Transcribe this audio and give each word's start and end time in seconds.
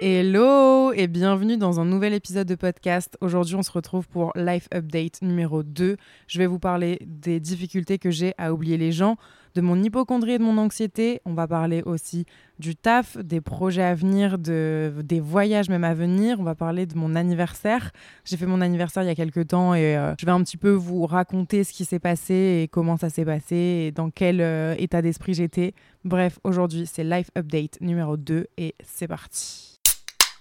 Hello 0.00 0.92
et 0.92 1.08
bienvenue 1.08 1.56
dans 1.56 1.80
un 1.80 1.84
nouvel 1.84 2.14
épisode 2.14 2.46
de 2.46 2.54
podcast. 2.54 3.18
Aujourd'hui, 3.20 3.56
on 3.56 3.64
se 3.64 3.72
retrouve 3.72 4.06
pour 4.06 4.30
Life 4.36 4.68
Update 4.72 5.22
numéro 5.22 5.64
2. 5.64 5.96
Je 6.28 6.38
vais 6.38 6.46
vous 6.46 6.60
parler 6.60 7.00
des 7.04 7.40
difficultés 7.40 7.98
que 7.98 8.08
j'ai 8.12 8.32
à 8.38 8.52
oublier 8.52 8.76
les 8.76 8.92
gens, 8.92 9.16
de 9.56 9.60
mon 9.60 9.82
hypochondrie 9.82 10.34
et 10.34 10.38
de 10.38 10.44
mon 10.44 10.56
anxiété. 10.56 11.20
On 11.24 11.34
va 11.34 11.48
parler 11.48 11.82
aussi 11.82 12.26
du 12.60 12.76
taf, 12.76 13.16
des 13.16 13.40
projets 13.40 13.82
à 13.82 13.96
venir, 13.96 14.38
de, 14.38 14.94
des 15.02 15.18
voyages 15.18 15.68
même 15.68 15.82
à 15.82 15.94
venir. 15.94 16.38
On 16.38 16.44
va 16.44 16.54
parler 16.54 16.86
de 16.86 16.96
mon 16.96 17.16
anniversaire. 17.16 17.90
J'ai 18.24 18.36
fait 18.36 18.46
mon 18.46 18.60
anniversaire 18.60 19.02
il 19.02 19.06
y 19.06 19.10
a 19.10 19.16
quelques 19.16 19.48
temps 19.48 19.74
et 19.74 19.96
euh, 19.96 20.14
je 20.20 20.26
vais 20.26 20.32
un 20.32 20.44
petit 20.44 20.58
peu 20.58 20.70
vous 20.70 21.06
raconter 21.06 21.64
ce 21.64 21.72
qui 21.72 21.84
s'est 21.84 21.98
passé 21.98 22.60
et 22.62 22.68
comment 22.68 22.96
ça 22.96 23.10
s'est 23.10 23.24
passé 23.24 23.56
et 23.56 23.90
dans 23.90 24.10
quel 24.10 24.40
euh, 24.42 24.76
état 24.78 25.02
d'esprit 25.02 25.34
j'étais. 25.34 25.74
Bref, 26.04 26.38
aujourd'hui, 26.44 26.86
c'est 26.86 27.02
Life 27.02 27.32
Update 27.36 27.80
numéro 27.80 28.16
2 28.16 28.46
et 28.58 28.76
c'est 28.84 29.08
parti. 29.08 29.77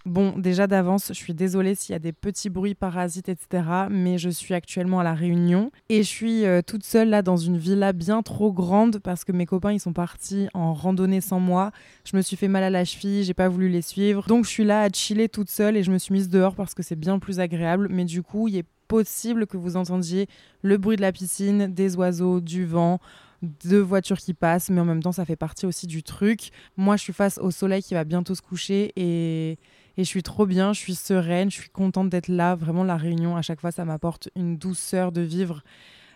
Bon, 0.07 0.31
déjà 0.37 0.67
d'avance, 0.67 1.09
je 1.09 1.15
suis 1.15 1.33
désolée 1.33 1.75
s'il 1.75 1.91
y 1.91 1.95
a 1.97 1.99
des 1.99 2.13
petits 2.13 2.49
bruits 2.49 2.75
parasites, 2.75 3.27
etc. 3.27 3.63
Mais 3.89 4.17
je 4.17 4.29
suis 4.29 4.53
actuellement 4.53 5.01
à 5.01 5.03
La 5.03 5.13
Réunion 5.13 5.69
et 5.89 5.97
je 5.97 6.07
suis 6.07 6.45
euh, 6.45 6.61
toute 6.65 6.85
seule 6.85 7.09
là 7.09 7.21
dans 7.21 7.35
une 7.35 7.57
villa 7.57 7.91
bien 7.91 8.21
trop 8.21 8.53
grande 8.53 8.99
parce 8.99 9.25
que 9.25 9.33
mes 9.33 9.45
copains 9.45 9.73
ils 9.73 9.81
sont 9.81 9.91
partis 9.91 10.47
en 10.53 10.73
randonnée 10.73 11.19
sans 11.19 11.41
moi. 11.41 11.71
Je 12.05 12.15
me 12.15 12.21
suis 12.21 12.37
fait 12.37 12.47
mal 12.47 12.63
à 12.63 12.69
la 12.69 12.85
cheville, 12.85 13.25
j'ai 13.25 13.33
pas 13.33 13.49
voulu 13.49 13.67
les 13.67 13.81
suivre. 13.81 14.25
Donc 14.27 14.45
je 14.45 14.49
suis 14.49 14.63
là 14.63 14.83
à 14.83 14.89
chiller 14.89 15.27
toute 15.27 15.49
seule 15.49 15.75
et 15.75 15.83
je 15.83 15.91
me 15.91 15.97
suis 15.97 16.13
mise 16.13 16.29
dehors 16.29 16.55
parce 16.55 16.73
que 16.73 16.83
c'est 16.83 16.95
bien 16.95 17.19
plus 17.19 17.41
agréable. 17.41 17.89
Mais 17.91 18.05
du 18.05 18.23
coup, 18.23 18.47
il 18.47 18.55
est 18.55 18.65
possible 18.87 19.45
que 19.45 19.57
vous 19.57 19.75
entendiez 19.75 20.27
le 20.61 20.77
bruit 20.77 20.95
de 20.95 21.01
la 21.01 21.11
piscine, 21.11 21.67
des 21.67 21.97
oiseaux, 21.97 22.39
du 22.39 22.65
vent 22.65 23.01
deux 23.41 23.79
voitures 23.79 24.17
qui 24.17 24.33
passent, 24.33 24.69
mais 24.69 24.81
en 24.81 24.85
même 24.85 25.03
temps, 25.03 25.11
ça 25.11 25.25
fait 25.25 25.35
partie 25.35 25.65
aussi 25.65 25.85
du 25.85 26.03
truc. 26.03 26.49
Moi, 26.75 26.97
je 26.97 27.03
suis 27.03 27.13
face 27.13 27.37
au 27.37 27.51
soleil 27.51 27.83
qui 27.83 27.93
va 27.93 28.03
bientôt 28.03 28.35
se 28.35 28.41
coucher 28.41 28.93
et, 28.95 29.59
et 29.97 30.03
je 30.03 30.07
suis 30.07 30.23
trop 30.23 30.45
bien, 30.45 30.73
je 30.73 30.79
suis 30.79 30.95
sereine, 30.95 31.49
je 31.49 31.55
suis 31.55 31.69
contente 31.69 32.09
d'être 32.09 32.27
là. 32.27 32.55
Vraiment, 32.55 32.83
la 32.83 32.97
réunion, 32.97 33.35
à 33.35 33.41
chaque 33.41 33.59
fois, 33.59 33.71
ça 33.71 33.83
m'apporte 33.83 34.29
une 34.35 34.57
douceur 34.57 35.11
de 35.11 35.21
vivre 35.21 35.63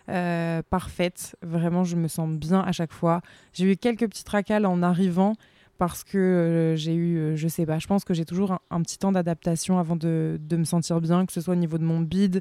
euh, 0.08 0.62
parfaite. 0.70 1.36
Vraiment, 1.42 1.82
je 1.82 1.96
me 1.96 2.06
sens 2.06 2.30
bien 2.30 2.60
à 2.60 2.70
chaque 2.70 2.92
fois. 2.92 3.22
J'ai 3.52 3.72
eu 3.72 3.76
quelques 3.76 4.08
petits 4.08 4.24
tracas 4.24 4.60
en 4.62 4.82
arrivant 4.82 5.34
parce 5.78 6.04
que 6.04 6.16
euh, 6.16 6.76
j'ai 6.76 6.94
eu, 6.94 7.18
euh, 7.18 7.36
je 7.36 7.48
sais 7.48 7.66
pas, 7.66 7.80
je 7.80 7.88
pense 7.88 8.04
que 8.04 8.14
j'ai 8.14 8.24
toujours 8.24 8.56
un, 8.70 8.82
petit 8.82 8.98
temps 8.98 9.10
d'adaptation 9.10 9.78
avant 9.78 9.96
de, 9.96 10.38
de, 10.40 10.56
me 10.56 10.64
sentir 10.64 11.00
bien, 11.00 11.26
que 11.26 11.32
ce 11.32 11.40
soit 11.40 11.54
au 11.54 11.56
niveau 11.56 11.76
de 11.76 11.82
mon 11.82 11.98
bide, 11.98 12.40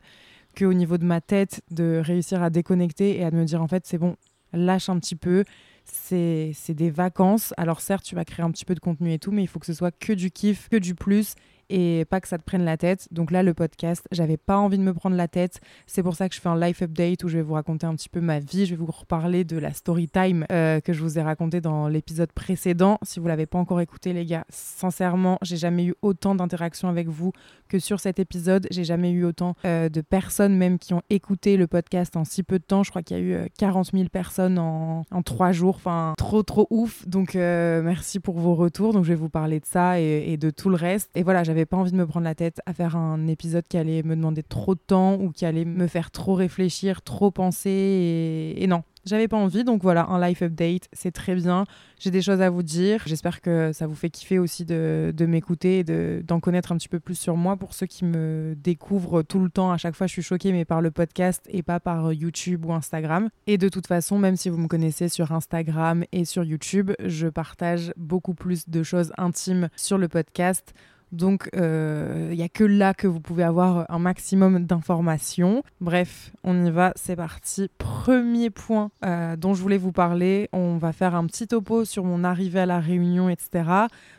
qu'au 0.55 0.73
niveau 0.73 0.99
de 0.99 1.05
ma 1.05 1.21
tête, 1.21 1.63
de 1.71 1.99
réussir 2.03 2.43
à 2.43 2.51
déconnecter 2.51 3.17
et 3.17 3.23
à 3.23 3.31
me 3.31 3.43
dire 3.45 3.63
en 3.63 3.67
fait, 3.67 3.87
c'est 3.87 3.97
bon, 3.97 4.15
lâche 4.53 4.89
un 4.89 4.99
petit 4.99 5.15
peu 5.15 5.43
c'est 5.91 6.73
des 6.73 6.89
vacances. 6.89 7.53
Alors 7.57 7.81
certes, 7.81 8.03
tu 8.03 8.15
vas 8.15 8.25
créer 8.25 8.45
un 8.45 8.51
petit 8.51 8.65
peu 8.65 8.75
de 8.75 8.79
contenu 8.79 9.13
et 9.13 9.19
tout, 9.19 9.31
mais 9.31 9.43
il 9.43 9.47
faut 9.47 9.59
que 9.59 9.65
ce 9.65 9.73
soit 9.73 9.91
que 9.91 10.13
du 10.13 10.31
kiff, 10.31 10.69
que 10.69 10.77
du 10.77 10.95
plus 10.95 11.35
et 11.71 12.05
pas 12.05 12.21
que 12.21 12.27
ça 12.27 12.37
te 12.37 12.43
prenne 12.43 12.63
la 12.63 12.77
tête. 12.77 13.07
Donc 13.11 13.31
là, 13.31 13.43
le 13.43 13.53
podcast, 13.53 14.05
j'avais 14.11 14.37
pas 14.37 14.57
envie 14.57 14.77
de 14.77 14.83
me 14.83 14.93
prendre 14.93 15.15
la 15.15 15.27
tête. 15.27 15.61
C'est 15.87 16.03
pour 16.03 16.15
ça 16.15 16.29
que 16.29 16.35
je 16.35 16.41
fais 16.41 16.49
un 16.49 16.59
life 16.59 16.81
update 16.81 17.23
où 17.23 17.29
je 17.29 17.37
vais 17.37 17.41
vous 17.41 17.53
raconter 17.53 17.87
un 17.87 17.95
petit 17.95 18.09
peu 18.09 18.19
ma 18.19 18.39
vie. 18.39 18.65
Je 18.65 18.71
vais 18.75 18.83
vous 18.83 18.91
reparler 18.91 19.43
de 19.43 19.57
la 19.57 19.73
story 19.73 20.07
time 20.07 20.45
euh, 20.51 20.79
que 20.81 20.93
je 20.93 21.01
vous 21.01 21.17
ai 21.17 21.21
raconté 21.21 21.61
dans 21.61 21.87
l'épisode 21.87 22.31
précédent. 22.31 22.97
Si 23.03 23.19
vous 23.19 23.27
l'avez 23.27 23.45
pas 23.45 23.57
encore 23.57 23.81
écouté, 23.81 24.13
les 24.13 24.25
gars, 24.25 24.45
sincèrement, 24.49 25.37
j'ai 25.41 25.57
jamais 25.57 25.85
eu 25.85 25.95
autant 26.01 26.35
d'interactions 26.35 26.89
avec 26.89 27.07
vous 27.07 27.31
que 27.69 27.79
sur 27.79 27.99
cet 27.99 28.19
épisode. 28.19 28.67
J'ai 28.69 28.83
jamais 28.83 29.11
eu 29.11 29.23
autant 29.23 29.55
euh, 29.65 29.89
de 29.89 30.01
personnes 30.01 30.57
même 30.57 30.77
qui 30.77 30.93
ont 30.93 31.01
écouté 31.09 31.55
le 31.55 31.67
podcast 31.67 32.17
en 32.17 32.25
si 32.25 32.43
peu 32.43 32.59
de 32.59 32.63
temps. 32.63 32.83
Je 32.83 32.89
crois 32.89 33.01
qu'il 33.01 33.17
y 33.17 33.19
a 33.19 33.23
eu 33.23 33.49
40 33.57 33.87
euh, 33.93 33.97
000 33.97 34.09
personnes 34.09 34.59
en, 34.59 35.03
en 35.09 35.51
jours. 35.51 35.75
Enfin, 35.77 36.13
trop, 36.17 36.43
trop 36.43 36.67
ouf. 36.69 37.07
Donc, 37.07 37.35
merci 37.35 38.19
pour 38.19 38.39
vos 38.39 38.55
retours. 38.55 38.93
Donc, 38.93 39.05
je 39.05 39.09
vais 39.09 39.15
vous 39.15 39.29
parler 39.29 39.59
de 39.59 39.65
ça 39.65 39.99
et, 39.99 40.25
et 40.27 40.37
de 40.37 40.49
tout 40.49 40.69
le 40.69 40.75
reste. 40.75 41.09
Et 41.15 41.23
voilà, 41.23 41.43
j'avais 41.43 41.60
pas 41.65 41.77
envie 41.77 41.91
de 41.91 41.97
me 41.97 42.05
prendre 42.05 42.23
la 42.25 42.35
tête 42.35 42.61
à 42.65 42.73
faire 42.73 42.95
un 42.95 43.27
épisode 43.27 43.67
qui 43.67 43.77
allait 43.77 44.03
me 44.03 44.15
demander 44.15 44.43
trop 44.43 44.75
de 44.75 44.79
temps 44.79 45.15
ou 45.15 45.31
qui 45.31 45.45
allait 45.45 45.65
me 45.65 45.87
faire 45.87 46.11
trop 46.11 46.33
réfléchir, 46.33 47.01
trop 47.01 47.31
penser. 47.31 48.53
Et, 48.57 48.67
non, 48.67 48.83
j'avais 49.05 49.27
pas 49.27 49.37
envie, 49.37 49.63
donc 49.63 49.81
voilà, 49.81 50.05
un 50.07 50.25
life 50.25 50.41
update, 50.41 50.87
c'est 50.93 51.11
très 51.11 51.35
bien. 51.35 51.65
J'ai 51.99 52.11
des 52.11 52.21
choses 52.21 52.41
à 52.41 52.49
vous 52.49 52.63
dire. 52.63 53.03
J'espère 53.05 53.41
que 53.41 53.71
ça 53.73 53.87
vous 53.87 53.95
fait 53.95 54.09
kiffer 54.09 54.39
aussi 54.39 54.65
de, 54.65 55.13
de 55.15 55.25
m'écouter 55.25 55.79
et 55.79 56.23
d'en 56.23 56.39
connaître 56.39 56.71
un 56.71 56.77
petit 56.77 56.89
peu 56.89 56.99
plus 56.99 57.15
sur 57.15 57.35
moi. 57.35 57.57
Pour 57.57 57.73
ceux 57.73 57.87
qui 57.87 58.05
me 58.05 58.55
découvrent 58.57 59.21
tout 59.23 59.39
le 59.39 59.49
temps, 59.49 59.71
à 59.71 59.77
chaque 59.77 59.95
fois 59.95 60.07
je 60.07 60.13
suis 60.13 60.21
choquée, 60.21 60.51
mais 60.51 60.65
par 60.65 60.81
le 60.81 60.91
podcast 60.91 61.43
et 61.49 61.63
pas 61.63 61.79
par 61.79 62.13
YouTube 62.13 62.65
ou 62.65 62.73
Instagram. 62.73 63.29
Et 63.47 63.57
de 63.57 63.69
toute 63.69 63.87
façon, 63.87 64.19
même 64.19 64.35
si 64.35 64.49
vous 64.49 64.57
me 64.57 64.67
connaissez 64.67 65.09
sur 65.09 65.31
Instagram 65.31 66.03
et 66.11 66.25
sur 66.25 66.43
YouTube, 66.43 66.91
je 67.03 67.27
partage 67.27 67.93
beaucoup 67.97 68.33
plus 68.33 68.69
de 68.69 68.83
choses 68.83 69.13
intimes 69.17 69.69
sur 69.75 69.97
le 69.97 70.07
podcast. 70.07 70.73
Donc, 71.11 71.49
il 71.53 71.59
euh, 71.61 72.33
n'y 72.33 72.41
a 72.41 72.49
que 72.49 72.63
là 72.63 72.93
que 72.93 73.07
vous 73.07 73.19
pouvez 73.19 73.43
avoir 73.43 73.85
un 73.89 73.99
maximum 73.99 74.65
d'informations. 74.65 75.61
Bref, 75.81 76.31
on 76.43 76.65
y 76.65 76.71
va, 76.71 76.93
c'est 76.95 77.15
parti. 77.15 77.69
Premier 77.77 78.49
point 78.49 78.91
euh, 79.03 79.35
dont 79.35 79.53
je 79.53 79.61
voulais 79.61 79.77
vous 79.77 79.91
parler, 79.91 80.49
on 80.53 80.77
va 80.77 80.93
faire 80.93 81.15
un 81.15 81.25
petit 81.25 81.47
topo 81.47 81.83
sur 81.83 82.05
mon 82.05 82.23
arrivée 82.23 82.61
à 82.61 82.65
la 82.65 82.79
Réunion, 82.79 83.29
etc. 83.29 83.63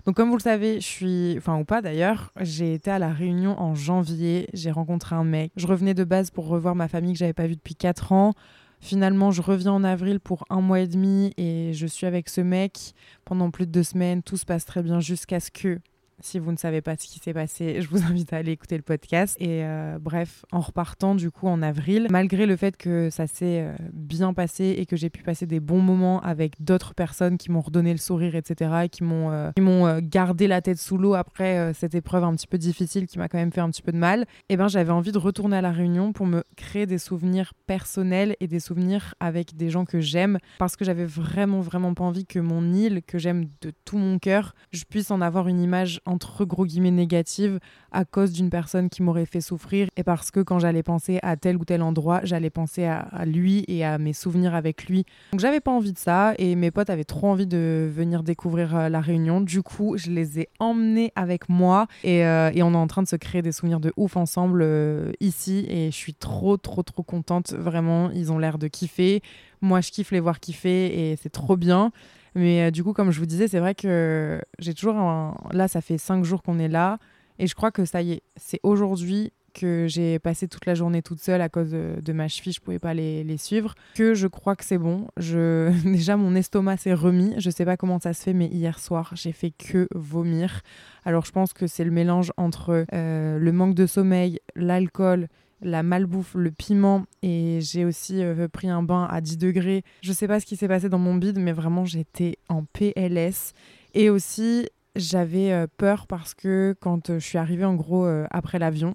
Donc, 0.04 0.16
comme 0.16 0.28
vous 0.28 0.36
le 0.36 0.42
savez, 0.42 0.81
je 0.81 0.86
suis, 0.86 1.34
enfin 1.38 1.58
ou 1.58 1.64
pas 1.64 1.81
d'ailleurs, 1.81 2.32
j'ai 2.41 2.75
été 2.75 2.91
à 2.91 2.98
la 2.98 3.10
Réunion 3.10 3.58
en 3.58 3.75
janvier, 3.75 4.48
j'ai 4.52 4.70
rencontré 4.70 5.16
un 5.16 5.25
mec. 5.25 5.50
Je 5.56 5.66
revenais 5.66 5.94
de 5.94 6.04
base 6.04 6.31
pour 6.31 6.47
revoir 6.47 6.75
ma 6.75 6.88
famille 6.88 7.14
que 7.14 7.19
j'avais 7.19 7.32
pas 7.32 7.47
vue 7.47 7.56
depuis 7.56 7.75
4 7.75 8.12
ans. 8.12 8.34
Finalement, 8.81 9.31
je 9.31 9.42
reviens 9.42 9.72
en 9.72 9.84
avril 9.84 10.19
pour 10.19 10.44
un 10.50 10.60
mois 10.60 10.81
et 10.81 10.88
demi 10.88 11.32
et 11.36 11.72
je 11.72 11.86
suis 11.86 12.04
avec 12.04 12.28
ce 12.28 12.41
mec 12.41 12.94
pendant 13.25 13.52
plus 13.52 13.64
de 13.64 13.70
deux 13.70 13.84
semaines. 13.84 14.25
Tout 14.25 14.36
se 14.36 14.44
passe 14.44 14.64
très 14.64 14.82
bien 14.82 14.98
jusqu'à 14.98 15.38
ce 15.38 15.52
que 15.52 15.78
si 16.25 16.38
vous 16.38 16.53
ne 16.53 16.56
savez 16.56 16.81
pas 16.81 16.97
ce 16.99 17.06
qui 17.06 17.19
s'est 17.19 17.33
passé, 17.33 17.81
je 17.81 17.88
vous 17.88 18.03
invite 18.05 18.33
à 18.33 18.37
aller 18.37 18.53
écouter 18.53 18.77
le 18.77 18.83
podcast. 18.83 19.37
Et 19.41 19.65
euh, 19.65 19.99
bref, 20.00 20.44
en 20.53 20.60
repartant 20.60 21.15
du 21.15 21.31
coup 21.31 21.49
en 21.49 21.62
avril, 21.62 22.06
malgré 22.10 22.47
le 22.47 22.56
fait 22.56 22.77
que 22.77 23.10
ça 23.10 23.27
s'est 23.27 23.62
euh, 23.62 23.75
bien 23.93 24.32
passé 24.32 24.77
et 24.78 24.87
que 24.87 24.97
j'ai 24.97 25.11
pu 25.11 25.22
passer 25.22 25.47
des 25.47 25.61
bons 25.61 25.81
moments 25.81 26.21
avec 26.21 26.62
d'autres 26.62 26.94
personnes 26.94 27.38
qui 27.38 27.50
m'ont 27.50 27.61
redonné 27.61 27.93
le 27.93 27.99
sourire, 27.99 28.34
etc., 28.34 28.71
et 28.84 28.88
qui 28.88 29.05
m'ont 29.05 29.31
euh, 29.31 29.50
m'ont 29.59 29.99
gardé 30.00 30.49
la 30.49 30.61
tête 30.61 30.78
sous 30.78 30.99
l'eau 30.99 31.15
après 31.15 31.72
cette 31.75 31.94
épreuve 31.94 32.25
un 32.25 32.34
petit 32.34 32.47
peu 32.47 32.59
difficile 32.59 33.06
qui 33.06 33.19
m'a 33.19 33.28
quand 33.28 33.38
même 33.38 33.53
fait 33.53 33.61
un 33.61 33.71
petit 33.71 33.82
peu 33.82 33.93
de 33.93 33.97
mal, 33.97 34.22
et 34.22 34.55
eh 34.55 34.56
ben 34.56 34.69
j'avais 34.69 34.91
envie 34.91 35.12
de 35.12 35.19
retourner 35.19 35.56
à 35.56 35.61
la 35.61 35.71
Réunion 35.71 36.12
pour 36.12 36.27
me 36.27 36.43
créer 36.56 36.87
des 36.87 36.99
souvenirs 36.99 37.55
personnels 37.66 38.37
et 38.41 38.49
des 38.49 38.61
souvenirs 38.61 39.15
avec 39.21 39.56
des 39.56 39.71
gens 39.71 39.84
que 39.84 40.00
j'aime, 40.00 40.38
parce 40.59 40.77
que 40.77 40.84
j'avais 40.84 41.05
vraiment 41.05 41.61
vraiment 41.61 41.94
pas 41.94 42.05
envie 42.05 42.27
que 42.27 42.38
mon 42.38 42.72
île 42.72 43.03
que 43.06 43.19
j'aime 43.19 43.47
de 43.61 43.72
tout 43.84 43.99
mon 43.99 44.19
cœur, 44.19 44.55
je 44.72 44.84
puisse 44.84 45.11
en 45.11 45.21
avoir 45.21 45.49
une 45.49 45.61
image 45.61 46.00
entre 46.12 46.45
gros 46.45 46.67
guillemets 46.67 46.91
négative 46.91 47.59
à 47.91 48.05
cause 48.05 48.33
d'une 48.33 48.50
personne 48.50 48.89
qui 48.89 49.03
m'aurait 49.03 49.27
fait 49.27 49.41
souffrir 49.41 49.89
et 49.97 50.03
parce 50.03 50.31
que 50.31 50.41
quand 50.41 50.59
j'allais 50.59 50.83
penser 50.83 51.19
à 51.23 51.37
tel 51.37 51.56
ou 51.56 51.65
tel 51.65 51.83
endroit, 51.83 52.21
j'allais 52.25 52.50
penser 52.50 52.84
à, 52.84 53.25
lui 53.27 53.65
et 53.69 53.84
à 53.84 53.99
mes 53.99 54.12
souvenirs 54.12 54.55
avec 54.55 54.87
lui. 54.87 55.05
Donc 55.33 55.41
j'avais 55.41 55.61
pas 55.61 55.71
envie 55.71 55.93
de 55.93 55.99
ça 55.99 56.35
et 56.38 56.55
mes 56.55 56.70
potes 56.70 56.91
avaient 56.91 57.05
trop 57.05 57.29
envie 57.29 57.47
de 57.47 57.91
venir 57.93 58.23
découvrir 58.23 58.76
euh, 58.76 58.88
la 58.88 59.00
Réunion. 59.00 59.41
Du 59.41 59.62
coup, 59.62 59.97
je 59.97 60.11
les 60.11 60.41
ai 60.41 60.49
emmenés 60.59 61.12
avec 61.17 61.49
moi 61.49 61.87
et, 62.05 62.25
euh, 62.25 62.50
et, 62.55 62.62
on 62.62 62.73
est 62.73 62.76
en 62.76 62.87
train 62.87 63.03
de 63.03 63.08
se 63.08 63.17
créer 63.17 63.43
des 63.43 63.53
souvenirs 63.53 63.81
de 63.81 63.93
ouf 63.97 64.17
ensemble 64.17 64.62
euh, 64.62 65.12
ici 65.20 65.67
et 65.69 65.91
je 65.91 65.97
suis 65.97 66.15
trop 66.15 66.56
trop 66.56 66.82
trop 66.82 67.03
contente. 67.03 67.53
Vraiment, 67.53 68.11
ils 68.11 68.32
ont 68.32 68.38
l'air 68.38 68.58
de 68.58 68.69
kiffer. 68.69 69.23
Moi, 69.61 69.81
je 69.81 69.91
kiffe 69.91 70.11
les 70.11 70.20
voir 70.20 70.41
kiffer 70.41 71.11
et 71.11 71.17
c'est 71.17 71.31
trop 71.31 71.56
bien. 71.56 71.93
Mais 72.34 72.69
euh, 72.69 72.70
du 72.70 72.82
coup, 72.82 72.93
comme 72.93 73.11
je 73.11 73.19
vous 73.19 73.26
disais, 73.26 73.49
c'est 73.49 73.58
vrai 73.58 73.75
que 73.75 74.40
j'ai 74.58 74.75
toujours 74.75 74.96
un... 74.96 75.37
Là, 75.52 75.69
ça 75.69 75.81
fait 75.81 75.99
cinq 75.99 76.25
jours 76.25 76.43
qu'on 76.43 76.58
est 76.58 76.69
là. 76.69 76.99
Et 77.38 77.46
je 77.46 77.55
crois 77.55 77.70
que 77.70 77.84
ça 77.84 78.02
y 78.02 78.12
est, 78.12 78.23
c'est 78.37 78.61
aujourd'hui 78.62 79.32
que 79.52 79.87
j'ai 79.87 80.19
passé 80.19 80.49
toute 80.49 80.67
la 80.67 80.75
journée 80.75 81.02
toute 81.02 81.20
seule 81.20 81.40
à 81.40 81.49
cause 81.49 81.70
de, 81.70 82.12
ma 82.12 82.29
cheville, 82.29 82.52
je 82.52 82.61
pouvais 82.61 82.79
pas 82.79 82.94
les, 82.94 83.23
les, 83.23 83.37
suivre, 83.37 83.75
que 83.94 84.14
je 84.14 84.26
crois 84.26 84.56
que 84.56 84.64
c'est 84.64 84.79
bon. 84.79 85.08
Je... 85.17 85.70
Déjà, 85.84 86.17
mon 86.17 86.34
estomac 86.34 86.79
s'est 86.79 86.94
remis. 86.94 87.34
Je 87.38 87.50
sais 87.50 87.64
pas 87.64 87.76
comment 87.76 87.99
ça 88.00 88.12
se 88.14 88.23
fait, 88.23 88.32
mais 88.32 88.46
hier 88.46 88.79
soir, 88.79 89.11
j'ai 89.14 89.32
fait 89.32 89.50
que 89.50 89.88
vomir. 89.94 90.62
Alors, 91.05 91.25
je 91.25 91.32
pense 91.32 91.52
que 91.52 91.67
c'est 91.67 91.84
le 91.84 91.90
mélange 91.90 92.32
entre 92.37 92.87
euh, 92.93 93.38
le 93.38 93.52
manque 93.52 93.75
de 93.75 93.87
sommeil, 93.87 94.40
l'alcool 94.56 95.29
la 95.62 95.82
malbouffe, 95.82 96.35
le 96.35 96.50
piment 96.50 97.05
et 97.23 97.59
j'ai 97.61 97.85
aussi 97.85 98.23
euh, 98.23 98.49
pris 98.49 98.69
un 98.69 98.82
bain 98.82 99.06
à 99.11 99.20
10 99.20 99.38
degrés. 99.38 99.82
Je 100.03 100.12
sais 100.12 100.29
pas 100.29 100.41
ce 100.41 100.47
qui 100.47 100.56
s'est 100.56 100.69
passé 100.69 100.88
dans 100.88 100.99
mon 100.99 101.14
bide, 101.14 101.38
mais 101.38 101.53
vraiment 101.53 101.85
j'étais 101.85 102.38
en 102.49 102.64
PLS. 102.64 103.53
Et 103.94 104.11
aussi, 104.11 104.69
j'avais 104.97 105.53
euh, 105.53 105.67
peur 105.76 106.06
parce 106.06 106.35
que 106.35 106.75
quand 106.81 107.11
euh, 107.11 107.19
je 107.19 107.26
suis 107.26 107.38
arrivée 107.38 107.64
en 107.64 107.75
gros 107.75 108.06
après 108.31 108.59
l'avion, 108.59 108.94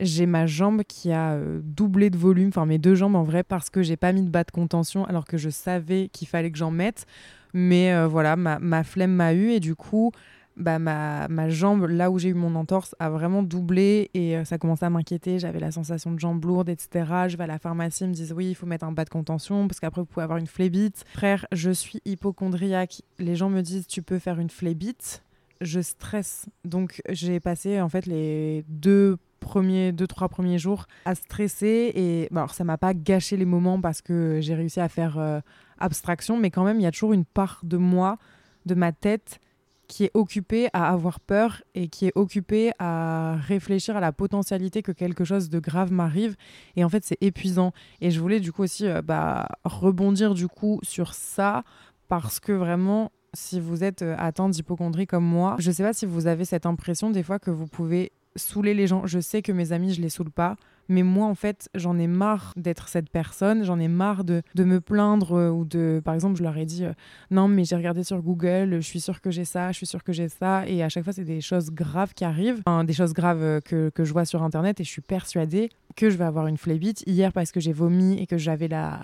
j'ai 0.00 0.26
ma 0.26 0.46
jambe 0.46 0.82
qui 0.82 1.12
a 1.12 1.38
doublé 1.62 2.08
de 2.08 2.16
volume, 2.16 2.48
enfin 2.48 2.64
mes 2.64 2.78
deux 2.78 2.94
jambes 2.94 3.16
en 3.16 3.22
vrai, 3.22 3.42
parce 3.42 3.68
que 3.68 3.82
j'ai 3.82 3.96
pas 3.96 4.12
mis 4.12 4.22
de 4.22 4.30
bas 4.30 4.44
de 4.44 4.50
contention 4.50 5.04
alors 5.04 5.26
que 5.26 5.36
je 5.36 5.50
savais 5.50 6.08
qu'il 6.08 6.26
fallait 6.26 6.50
que 6.50 6.56
j'en 6.56 6.70
mette. 6.70 7.04
Mais 7.52 8.06
voilà, 8.06 8.36
ma, 8.36 8.58
ma 8.60 8.82
flemme 8.82 9.12
m'a 9.12 9.34
eu 9.34 9.50
et 9.50 9.60
du 9.60 9.74
coup, 9.74 10.12
bah, 10.56 10.78
ma, 10.78 11.28
ma, 11.28 11.48
jambe, 11.48 11.86
là 11.86 12.10
où 12.10 12.18
j'ai 12.18 12.30
eu 12.30 12.34
mon 12.34 12.54
entorse, 12.54 12.94
a 12.98 13.08
vraiment 13.10 13.42
doublé 13.42 14.10
et 14.14 14.36
euh, 14.36 14.44
ça 14.44 14.58
commençait 14.58 14.84
à 14.84 14.90
m'inquiéter. 14.90 15.38
J'avais 15.38 15.60
la 15.60 15.70
sensation 15.70 16.12
de 16.12 16.18
jambe 16.18 16.44
lourde, 16.44 16.68
etc. 16.68 16.88
Je 17.28 17.36
vais 17.36 17.44
à 17.44 17.46
la 17.46 17.58
pharmacie, 17.58 18.04
ils 18.04 18.08
me 18.08 18.14
disent 18.14 18.32
oui, 18.32 18.50
il 18.50 18.54
faut 18.54 18.66
mettre 18.66 18.84
un 18.84 18.92
bas 18.92 19.04
de 19.04 19.10
contention 19.10 19.66
parce 19.68 19.80
qu'après 19.80 20.02
vous 20.02 20.06
pouvez 20.06 20.24
avoir 20.24 20.38
une 20.38 20.46
phlébite. 20.46 21.04
Frère, 21.12 21.46
je 21.52 21.70
suis 21.70 22.00
hypochondriaque. 22.04 23.02
Les 23.18 23.36
gens 23.36 23.48
me 23.48 23.62
disent 23.62 23.86
tu 23.86 24.02
peux 24.02 24.18
faire 24.18 24.38
une 24.38 24.50
phlébite. 24.50 25.22
Je 25.60 25.80
stresse. 25.80 26.46
Donc 26.64 27.00
j'ai 27.08 27.40
passé 27.40 27.80
en 27.80 27.88
fait 27.88 28.06
les 28.06 28.64
deux 28.68 29.18
premiers, 29.40 29.92
deux, 29.92 30.06
trois 30.06 30.28
premiers 30.28 30.58
jours 30.58 30.86
à 31.06 31.14
stresser 31.14 31.92
et 31.94 32.28
bah, 32.30 32.42
alors 32.42 32.54
ça 32.54 32.64
m'a 32.64 32.76
pas 32.76 32.92
gâché 32.94 33.36
les 33.36 33.46
moments 33.46 33.80
parce 33.80 34.02
que 34.02 34.38
j'ai 34.40 34.54
réussi 34.54 34.80
à 34.80 34.88
faire 34.88 35.18
euh, 35.18 35.40
abstraction, 35.78 36.38
mais 36.38 36.50
quand 36.50 36.64
même 36.64 36.78
il 36.78 36.82
y 36.82 36.86
a 36.86 36.90
toujours 36.90 37.14
une 37.14 37.24
part 37.24 37.60
de 37.62 37.78
moi, 37.78 38.18
de 38.66 38.74
ma 38.74 38.92
tête 38.92 39.40
qui 39.90 40.04
est 40.04 40.10
occupé 40.14 40.68
à 40.72 40.88
avoir 40.92 41.18
peur 41.18 41.62
et 41.74 41.88
qui 41.88 42.06
est 42.06 42.12
occupé 42.14 42.70
à 42.78 43.36
réfléchir 43.40 43.96
à 43.96 44.00
la 44.00 44.12
potentialité 44.12 44.82
que 44.82 44.92
quelque 44.92 45.24
chose 45.24 45.50
de 45.50 45.58
grave 45.58 45.90
m'arrive. 45.90 46.36
Et 46.76 46.84
en 46.84 46.88
fait, 46.88 47.04
c'est 47.04 47.18
épuisant. 47.20 47.72
Et 48.00 48.12
je 48.12 48.20
voulais 48.20 48.38
du 48.38 48.52
coup 48.52 48.62
aussi 48.62 48.86
euh, 48.86 49.02
bah, 49.02 49.48
rebondir 49.64 50.34
du 50.34 50.46
coup 50.46 50.78
sur 50.84 51.12
ça 51.14 51.64
parce 52.08 52.38
que 52.38 52.52
vraiment, 52.52 53.10
si 53.34 53.58
vous 53.58 53.82
êtes 53.82 54.02
euh, 54.02 54.14
atteint 54.16 54.48
d'hypochondrie 54.48 55.08
comme 55.08 55.24
moi, 55.24 55.56
je 55.58 55.72
sais 55.72 55.82
pas 55.82 55.92
si 55.92 56.06
vous 56.06 56.28
avez 56.28 56.44
cette 56.44 56.66
impression 56.66 57.10
des 57.10 57.24
fois 57.24 57.40
que 57.40 57.50
vous 57.50 57.66
pouvez 57.66 58.12
saouler 58.36 58.74
les 58.74 58.86
gens. 58.86 59.06
Je 59.06 59.18
sais 59.18 59.42
que 59.42 59.50
mes 59.50 59.72
amis, 59.72 59.92
je 59.92 60.00
les 60.00 60.08
saoule 60.08 60.30
pas. 60.30 60.54
Mais 60.90 61.04
moi, 61.04 61.28
en 61.28 61.36
fait, 61.36 61.70
j'en 61.76 61.96
ai 61.98 62.08
marre 62.08 62.52
d'être 62.56 62.88
cette 62.88 63.10
personne, 63.10 63.62
j'en 63.62 63.78
ai 63.78 63.86
marre 63.86 64.24
de, 64.24 64.42
de, 64.56 64.64
me 64.64 64.80
plaindre 64.80 65.38
euh, 65.38 65.48
ou 65.48 65.64
de, 65.64 66.02
par 66.04 66.14
exemple, 66.14 66.36
je 66.36 66.42
leur 66.42 66.58
ai 66.58 66.66
dit 66.66 66.84
euh, 66.84 66.92
non, 67.30 67.46
mais 67.46 67.64
j'ai 67.64 67.76
regardé 67.76 68.02
sur 68.02 68.20
Google, 68.20 68.74
je 68.74 68.80
suis 68.80 68.98
sûre 68.98 69.20
que 69.20 69.30
j'ai 69.30 69.44
ça, 69.44 69.70
je 69.70 69.76
suis 69.76 69.86
sûre 69.86 70.02
que 70.02 70.12
j'ai 70.12 70.28
ça. 70.28 70.66
Et 70.66 70.82
à 70.82 70.88
chaque 70.88 71.04
fois, 71.04 71.12
c'est 71.12 71.24
des 71.24 71.40
choses 71.40 71.70
graves 71.70 72.12
qui 72.12 72.24
arrivent, 72.24 72.60
des 72.84 72.92
choses 72.92 73.12
graves 73.12 73.42
euh, 73.42 73.60
que, 73.60 73.90
que, 73.90 74.04
je 74.04 74.12
vois 74.12 74.24
sur 74.24 74.42
Internet 74.42 74.80
et 74.80 74.84
je 74.84 74.90
suis 74.90 75.00
persuadée 75.00 75.70
que 75.94 76.10
je 76.10 76.16
vais 76.16 76.24
avoir 76.24 76.48
une 76.48 76.56
phlébite. 76.56 77.04
Hier, 77.06 77.32
parce 77.32 77.52
que 77.52 77.60
j'ai 77.60 77.72
vomi 77.72 78.20
et 78.20 78.26
que 78.26 78.36
j'avais 78.36 78.66
la... 78.66 78.98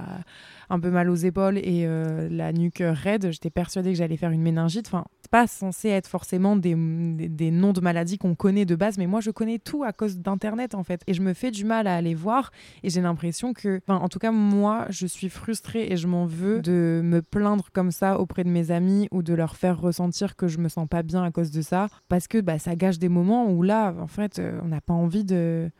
un 0.70 0.80
peu 0.80 0.90
mal 0.90 1.08
aux 1.08 1.14
épaules 1.14 1.58
et 1.58 1.86
la 2.30 2.52
nuque 2.52 2.82
raide, 2.82 3.30
j'étais 3.30 3.50
persuadée 3.50 3.90
que 3.90 3.98
j'allais 3.98 4.16
faire 4.16 4.30
une 4.30 4.42
méningite. 4.42 4.86
Enfin, 4.88 5.04
pas 5.28 5.46
censé 5.46 5.88
être 5.88 6.06
forcément 6.06 6.56
des, 6.56 6.74
des, 6.74 7.50
noms 7.50 7.72
de 7.72 7.80
maladies 7.80 8.18
qu'on 8.18 8.34
connaît 8.34 8.64
de 8.64 8.74
base, 8.74 8.98
mais 8.98 9.06
moi, 9.06 9.20
je 9.20 9.30
connais 9.30 9.58
tout 9.58 9.84
à 9.84 9.92
cause 9.92 10.18
d'Internet, 10.18 10.74
en 10.74 10.82
fait. 10.82 11.02
Et 11.06 11.14
je 11.14 11.22
me 11.22 11.34
fais 11.34 11.50
du 11.50 11.64
mal 11.64 11.86
à 11.86 11.96
aller 11.96 12.14
voir 12.14 12.50
et 12.82 12.90
j'ai 12.90 13.00
l'impression 13.00 13.52
que, 13.52 13.80
en 13.88 14.08
tout 14.08 14.18
cas 14.18 14.30
moi, 14.30 14.86
je 14.90 15.06
suis 15.06 15.28
frustrée 15.28 15.86
et 15.90 15.96
je 15.96 16.06
m'en 16.06 16.26
veux 16.26 16.60
de 16.60 17.00
me 17.02 17.22
plaindre 17.22 17.68
comme 17.72 17.90
ça 17.90 18.18
auprès 18.18 18.44
de 18.44 18.50
mes 18.50 18.70
amis 18.70 19.08
ou 19.10 19.22
de 19.22 19.34
leur 19.34 19.56
faire 19.56 19.80
ressentir 19.80 20.36
que 20.36 20.48
je 20.48 20.58
me 20.58 20.68
sens 20.68 20.88
pas 20.88 21.02
bien 21.02 21.22
à 21.22 21.30
cause 21.30 21.50
de 21.50 21.62
ça 21.62 21.88
parce 22.08 22.28
que 22.28 22.40
bah, 22.40 22.58
ça 22.58 22.76
gâche 22.76 22.98
des 22.98 23.08
moments 23.08 23.50
où 23.50 23.62
là, 23.62 23.94
en 24.00 24.06
fait, 24.06 24.38
euh, 24.38 24.60
on 24.62 24.68
n'a 24.68 24.80
pas 24.80 24.94
envie 24.94 25.24
de, 25.24 25.70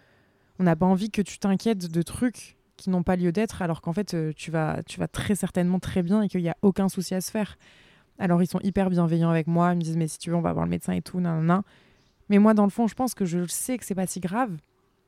on 0.59 0.65
n'a 0.65 0.77
pas 0.77 0.87
envie 0.87 1.11
que 1.11 1.23
tu 1.23 1.39
t'inquiètes 1.39 1.91
de 1.91 2.03
trucs 2.03 2.57
qui 2.77 2.91
n'ont 2.91 3.03
pas 3.03 3.17
lieu 3.17 3.33
d'être 3.33 3.63
alors 3.63 3.81
qu'en 3.81 3.93
fait 3.93 4.15
euh, 4.15 4.33
tu 4.37 4.51
vas, 4.51 4.83
tu 4.87 5.01
vas 5.01 5.09
très 5.09 5.35
certainement 5.35 5.79
très 5.79 6.03
bien 6.03 6.23
et 6.23 6.29
qu'il 6.29 6.43
n'y 6.43 6.49
a 6.49 6.57
aucun 6.63 6.89
souci 6.89 7.15
à 7.15 7.21
se 7.21 7.31
faire. 7.31 7.57
Alors 8.19 8.43
ils 8.43 8.47
sont 8.47 8.61
hyper 8.63 8.91
bienveillants 8.91 9.31
avec 9.31 9.47
moi, 9.47 9.73
ils 9.73 9.77
me 9.77 9.83
disent 9.83 9.97
mais 9.97 10.09
si 10.09 10.19
tu 10.19 10.31
veux 10.31 10.37
on 10.37 10.41
va 10.41 10.53
voir 10.53 10.65
le 10.65 10.71
médecin 10.71 10.93
et 10.93 11.03
tout, 11.03 11.21
nan, 11.21 11.45
nan. 11.45 11.63
Mais 12.29 12.39
moi 12.39 12.55
dans 12.55 12.65
le 12.65 12.71
fond 12.71 12.87
je 12.87 12.95
pense 12.95 13.15
que 13.15 13.25
je 13.25 13.47
sais 13.47 13.79
que 13.79 13.85
c'est 13.85 13.95
pas 13.95 14.07
si 14.07 14.21
grave 14.21 14.57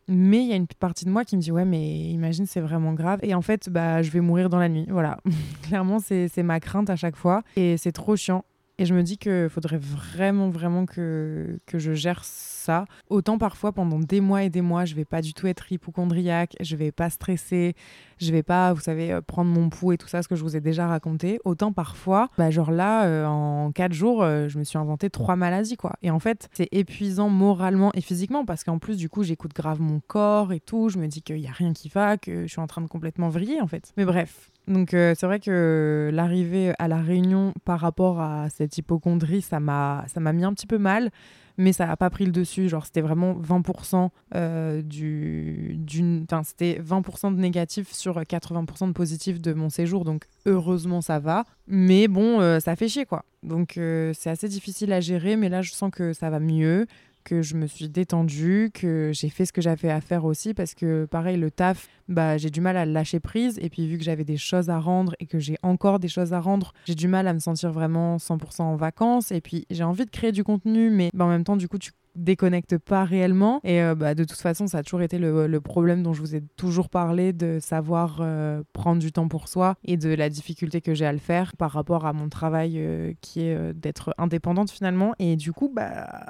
mais 0.09 0.39
il 0.39 0.47
y 0.47 0.53
a 0.55 0.57
une 0.57 0.67
partie 0.67 1.05
de 1.05 1.11
moi 1.11 1.25
qui 1.25 1.37
me 1.37 1.43
dit 1.43 1.53
ouais 1.53 1.67
mais 1.67 2.11
imagine 2.11 2.47
c'est 2.47 2.61
vraiment 2.61 2.95
grave 2.95 3.21
et 3.23 3.35
en 3.35 3.43
fait 3.43 3.69
bah 3.69 4.03
je 4.03 4.11
vais 4.11 4.21
mourir 4.21 4.49
dans 4.49 4.59
la 4.59 4.71
nuit. 4.71 4.87
Voilà. 4.89 5.19
Clairement 5.63 5.99
c'est 6.01 6.43
ma 6.43 6.61
crainte 6.61 6.89
à 6.91 6.97
chaque 6.97 7.17
fois 7.17 7.43
et 7.57 7.77
c'est 7.77 7.93
trop 7.93 8.17
chiant. 8.17 8.45
Et 8.81 8.87
je 8.87 8.95
me 8.95 9.03
dis 9.03 9.19
qu'il 9.19 9.49
faudrait 9.51 9.79
vraiment, 9.79 10.51
vraiment 10.51 10.87
que, 10.87 11.59
que 11.67 11.81
je 11.81 11.95
gère 11.95 12.23
ça. 12.25 12.85
Autant 13.11 13.37
parfois, 13.37 13.73
pendant 13.73 13.99
des 13.99 14.21
mois 14.21 14.45
et 14.45 14.51
des 14.51 14.61
mois, 14.61 14.85
je 14.85 14.95
vais 14.95 15.05
pas 15.05 15.21
du 15.21 15.35
tout 15.35 15.49
être 15.49 15.73
hypochondriaque, 15.73 16.55
je 16.61 16.77
vais 16.77 16.93
pas 16.93 17.11
stresser, 17.11 17.75
je 18.21 18.33
vais 18.33 18.43
pas, 18.43 18.73
vous 18.73 18.81
savez, 18.81 19.13
euh, 19.13 19.21
prendre 19.21 19.51
mon 19.51 19.69
pouls 19.69 19.93
et 19.93 19.99
tout 19.99 20.09
ça, 20.09 20.23
ce 20.23 20.29
que 20.29 20.37
je 20.37 20.43
vous 20.43 20.57
ai 20.57 20.61
déjà 20.61 20.87
raconté. 20.87 21.41
Autant 21.45 21.73
parfois, 21.73 22.29
bah, 22.39 22.51
genre 22.51 22.71
là, 22.71 23.07
euh, 23.07 23.27
en 23.27 23.73
quatre 23.73 23.93
jours, 23.93 24.23
euh, 24.23 24.49
je 24.49 24.59
me 24.59 24.65
suis 24.65 24.79
inventé 24.79 25.11
trois 25.11 25.37
maladies, 25.37 25.77
quoi. 25.77 25.95
Et 26.03 26.11
en 26.11 26.19
fait, 26.19 26.49
c'est 26.53 26.69
épuisant 26.73 27.29
moralement 27.29 27.91
et 27.95 28.01
physiquement 28.01 28.45
parce 28.45 28.65
qu'en 28.65 28.79
plus, 28.79 28.97
du 28.97 29.09
coup, 29.09 29.23
j'écoute 29.23 29.53
grave 29.55 29.81
mon 29.81 30.01
corps 30.07 30.53
et 30.53 30.61
tout. 30.61 30.89
Je 30.89 30.99
me 30.99 31.07
dis 31.07 31.23
qu'il 31.23 31.39
y 31.39 31.47
a 31.47 31.53
rien 31.53 31.73
qui 31.73 31.89
va, 31.89 32.17
que 32.17 32.43
je 32.43 32.49
suis 32.49 32.61
en 32.61 32.67
train 32.67 32.83
de 32.83 32.89
complètement 32.89 33.29
vriller, 33.29 33.61
en 33.61 33.67
fait. 33.67 33.93
Mais 33.97 34.05
bref, 34.05 34.51
donc 34.67 34.91
c'est 34.91 35.25
vrai 35.25 35.41
que 35.41 36.11
l'arrivée 36.13 36.73
à 36.79 36.89
la 36.89 36.99
réunion 36.99 37.55
par 37.65 37.81
rapport 37.81 38.21
à 38.21 38.49
cette 38.51 38.77
hypochondrie, 38.77 39.43
ça 39.43 39.61
m'a 39.61 40.05
ça 40.13 40.21
m'a 40.21 40.33
mis 40.33 40.45
un 40.45 40.53
petit 40.53 40.67
peu 40.67 40.79
mal, 40.79 41.11
mais 41.59 41.73
ça 41.73 41.87
n'a 41.87 41.97
pas 41.97 42.09
pris 42.09 42.25
le 42.25 42.33
dessus. 42.33 42.69
Genre 42.69 42.87
c'était 42.87 43.03
vraiment 43.03 43.35
20% 43.35 44.09
euh, 44.35 44.81
du 44.81 45.75
d'une, 45.79 46.27
c'était 46.45 46.81
20% 46.81 47.35
de 47.35 47.41
négatif 47.41 47.93
sur 47.93 48.19
80% 48.21 48.89
de 48.89 48.93
positif 48.93 49.41
de 49.41 49.53
mon 49.53 49.69
séjour. 49.69 50.05
Donc 50.05 50.25
heureusement 50.47 51.03
ça 51.03 51.19
va, 51.19 51.45
mais 51.67 52.09
bon 52.09 52.41
euh, 52.41 52.61
ça 52.61 52.77
fait 52.77 52.89
chier 52.89 53.05
quoi. 53.05 53.25
Donc 53.43 53.75
c'est 53.75 54.31
assez 54.31 54.49
difficile 54.49 54.93
à 54.93 55.01
gérer, 55.01 55.37
mais 55.37 55.49
là 55.49 55.63
je 55.63 55.73
sens 55.73 55.91
que 55.93 56.13
ça 56.13 56.31
va 56.31 56.41
mieux 56.41 56.87
que 57.29 57.43
je 57.43 57.57
me 57.57 57.67
suis 57.67 57.91
détendue, 57.91 58.71
que 58.73 59.11
j'ai 59.13 59.29
fait 59.29 59.45
ce 59.45 59.53
que 59.53 59.61
j'avais 59.61 59.91
à 59.91 60.01
faire 60.01 60.25
aussi 60.25 60.55
parce 60.55 60.75
que 60.75 61.05
pareil 61.05 61.37
le 61.37 61.51
taf, 61.51 61.89
bah 62.09 62.39
j'ai 62.39 62.49
du 62.49 62.63
mal 62.63 62.79
à 62.79 62.87
lâcher 62.87 63.21
prise. 63.21 63.59
Et 63.61 63.69
puis 63.69 63.87
vu 63.87 63.99
que 63.99 64.05
j'avais 64.05 64.25
des 64.25 64.39
choses 64.39 64.71
à 64.71 64.79
rendre 64.79 65.15
et 65.21 65.27
que 65.27 65.39
j'ai 65.39 65.59
encore 65.63 65.99
des 65.99 66.09
choses 66.09 66.33
à 66.33 66.41
rendre, 66.41 66.73
j'ai 66.87 66.95
du 66.95 67.07
mal 67.07 67.29
à 67.29 67.35
me 67.35 67.39
sentir 67.39 67.71
vraiment 67.71 68.17
100% 68.17 68.63
en 68.63 68.77
vacances. 68.77 69.31
Et 69.31 69.43
puis 69.43 69.67
j'ai 69.71 69.85
envie 69.85 70.07
de 70.07 70.11
créer 70.11 70.33
du 70.33 70.43
contenu 70.43 70.89
mais 70.89 71.11
bah, 71.13 71.27
en 71.27 71.29
même 71.29 71.45
temps 71.45 71.57
du 71.57 71.69
coup 71.69 71.79
tu 71.79 71.93
déconnectes 72.19 72.77
pas 72.79 73.05
réellement. 73.05 73.61
Et 73.65 73.81
euh, 73.83 73.95
bah, 73.95 74.15
de 74.15 74.25
toute 74.25 74.39
façon 74.39 74.67
ça 74.67 74.79
a 74.79 74.83
toujours 74.83 75.03
été 75.03 75.19
le, 75.19 75.61
problème 75.61 76.03
dont 76.03 76.13
je 76.13 76.21
vous 76.21 76.35
ai 76.35 76.43
toujours 76.57 76.89
parlé 76.89 77.33
de 77.33 77.59
savoir 77.61 78.19
euh, 78.21 78.63
prendre 78.73 79.01
du 79.01 79.13
temps 79.13 79.29
pour 79.29 79.49
soi 79.49 79.77
et 79.85 79.97
de 79.97 80.11
la 80.11 80.29
difficulté 80.29 80.81
que 80.81 80.95
j'ai 80.95 81.07
à 81.07 81.13
le 81.13 81.19
faire 81.19 81.57
par 81.57 81.73
rapport 81.73 82.07
à 82.07 82.13
mon 82.13 82.29
travail 82.29 82.75
euh, 82.77 83.13
qui 83.21 83.43
est 83.43 83.75
d'être 83.75 84.15
indépendante 84.19 84.71
finalement. 84.71 85.15
Et 85.19 85.37
du 85.37 85.53
coup 85.53 85.71
bah 85.75 86.27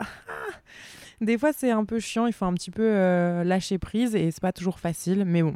des 1.21 1.39
fois 1.39 1.53
c'est 1.53 1.71
un 1.71 1.85
peu 1.85 2.01
chiant. 2.01 2.27
Il 2.27 2.33
faut 2.33 2.47
un 2.47 2.55
petit 2.55 2.71
peu 2.71 3.43
lâcher 3.43 3.79
prise 3.79 4.15
et 4.15 4.31
c'est 4.31 4.43
pas 4.43 4.53
toujours 4.53 4.79
facile. 4.79 5.25
Mais 5.27 5.43
bon 5.43 5.55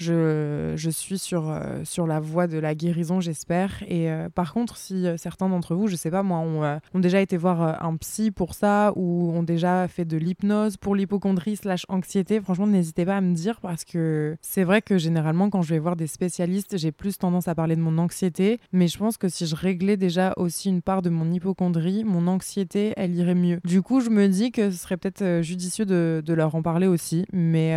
je, 0.00 0.90
suis 0.90 1.18
sur, 1.18 1.50
euh, 1.50 1.84
sur 1.84 2.06
la 2.06 2.20
voie 2.20 2.46
de 2.46 2.58
la 2.58 2.74
guérison, 2.74 3.20
j'espère. 3.20 3.82
Et 3.86 4.10
euh, 4.10 4.28
par 4.28 4.52
contre, 4.54 4.76
si 4.76 5.06
euh, 5.06 5.16
certains 5.16 5.48
d'entre 5.48 5.74
vous, 5.74 5.88
je 5.88 5.96
sais 5.96 6.10
pas 6.10 6.22
moi, 6.22 6.38
ont, 6.38 6.98
déjà 6.98 7.20
été 7.20 7.36
voir 7.36 7.82
un 7.84 7.96
psy 7.96 8.30
pour 8.30 8.54
ça 8.54 8.92
ou 8.96 9.30
ont 9.32 9.42
déjà 9.42 9.88
fait 9.88 10.04
de 10.04 10.16
l'hypnose 10.16 10.76
pour 10.76 10.94
l'hypochondrie 10.94 11.56
slash 11.56 11.84
anxiété, 11.88 12.40
franchement, 12.40 12.66
n'hésitez 12.66 13.04
pas 13.04 13.18
à 13.18 13.20
me 13.20 13.34
dire 13.34 13.60
parce 13.60 13.84
que 13.84 14.36
c'est 14.40 14.64
vrai 14.64 14.82
que 14.82 14.98
généralement, 14.98 15.50
quand 15.50 15.62
je 15.62 15.70
vais 15.70 15.78
voir 15.78 15.96
des 15.96 16.06
spécialistes, 16.06 16.78
j'ai 16.78 16.92
plus 16.92 17.18
tendance 17.18 17.48
à 17.48 17.54
parler 17.54 17.76
de 17.76 17.80
mon 17.80 17.98
anxiété. 17.98 18.60
Mais 18.72 18.88
je 18.88 18.98
pense 18.98 19.16
que 19.16 19.28
si 19.28 19.46
je 19.46 19.54
réglais 19.54 19.96
déjà 19.96 20.32
aussi 20.36 20.68
une 20.68 20.82
part 20.82 21.02
de 21.02 21.10
mon 21.10 21.30
hypochondrie, 21.30 22.04
mon 22.04 22.26
anxiété, 22.26 22.92
elle 22.96 23.14
irait 23.14 23.34
mieux. 23.34 23.60
Du 23.64 23.82
coup, 23.82 24.00
je 24.00 24.10
me 24.10 24.28
dis 24.28 24.50
que 24.50 24.70
ce 24.70 24.78
serait 24.78 24.96
peut-être 24.96 25.42
judicieux 25.42 25.84
de, 25.84 26.22
leur 26.32 26.54
en 26.54 26.62
parler 26.62 26.86
aussi. 26.86 27.26
Mais 27.32 27.76